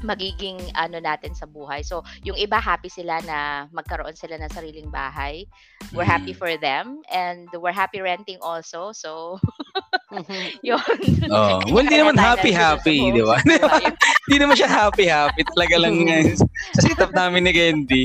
[0.00, 1.84] magiging ano natin sa buhay.
[1.84, 5.44] So, yung iba happy sila na magkaroon sila ng sariling bahay.
[5.92, 6.40] We're happy Mm.
[6.40, 8.92] for them and we're happy renting also.
[8.92, 9.40] So,
[10.66, 10.82] Yun.
[11.30, 13.38] Oh, well, hindi naman happy-happy, di ba?
[14.26, 15.42] Hindi naman siya happy-happy.
[15.54, 16.46] Talaga lang eh, sa
[16.82, 18.04] setup namin ni Candy.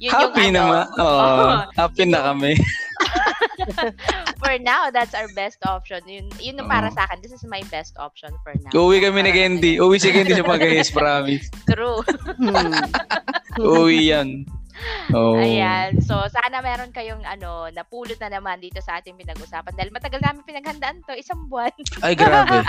[0.00, 0.84] Yun Happy yung, ano, naman.
[1.00, 1.48] Oo, Oo.
[1.76, 2.52] happy na kami.
[4.42, 6.00] for now, that's our best option.
[6.06, 7.20] Yun, yun yung para sa akin.
[7.20, 8.72] This is my best option for now.
[8.72, 9.72] Uwi kami ni Candy.
[9.80, 11.48] Uwi si Candy sa Pagayes, promise.
[11.70, 12.04] True.
[13.60, 14.44] Uwi yan.
[15.14, 15.38] Oh.
[15.38, 16.02] Ayan.
[16.02, 19.74] So, sana meron kayong ano, napulot na naman dito sa ating pinag-usapan.
[19.78, 21.14] Dahil matagal namin pinaghandaan to.
[21.14, 21.72] Isang buwan.
[22.02, 22.66] Ay, grabe.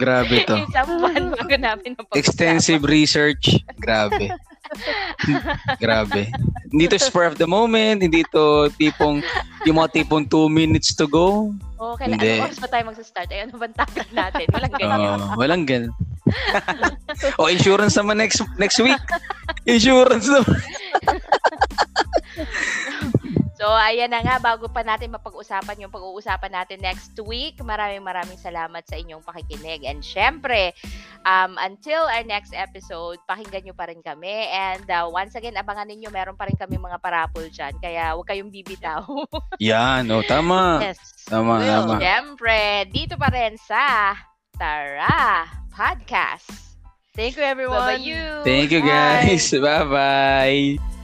[0.00, 0.56] Grabe to.
[0.64, 3.60] Isang buwan bago namin napag Extensive research.
[3.76, 4.32] Grabe.
[5.76, 6.32] Grabe.
[6.72, 8.00] Hindi to spur of the moment.
[8.00, 9.20] Hindi to tipong,
[9.68, 11.52] yung mga tipong two minutes to go.
[11.76, 12.40] Oh, kailan, Hindi.
[12.40, 13.28] anong oras ba tayo magsa-start?
[13.32, 14.46] Ayun, ano bang topic natin?
[14.52, 15.00] Walang ganyan.
[15.00, 15.92] Oo, walang ganun.
[17.40, 19.00] o, insurance naman next next week.
[19.66, 20.60] Insurance naman.
[23.60, 28.40] So, ayan na nga, bago pa natin mapag-usapan yung pag-uusapan natin next week, maraming maraming
[28.40, 29.84] salamat sa inyong pakikinig.
[29.84, 30.72] And syempre,
[31.28, 34.48] um, until our next episode, pakinggan nyo pa rin kami.
[34.48, 37.76] And uh, once again, abangan ninyo, meron pa rin kami mga parapol dyan.
[37.84, 39.04] Kaya huwag kayong bibitaw.
[39.60, 40.80] Yan, o, tama.
[40.80, 41.28] Yes.
[41.28, 41.68] Tama, Will.
[41.68, 41.94] tama.
[42.00, 44.16] syempre, dito pa rin sa
[44.56, 46.48] Tara Podcast.
[47.12, 47.76] Thank you, everyone.
[47.76, 48.24] Bye-bye you.
[48.40, 49.36] Thank you, Bye.
[49.36, 49.52] guys.
[49.68, 50.99] Bye-bye.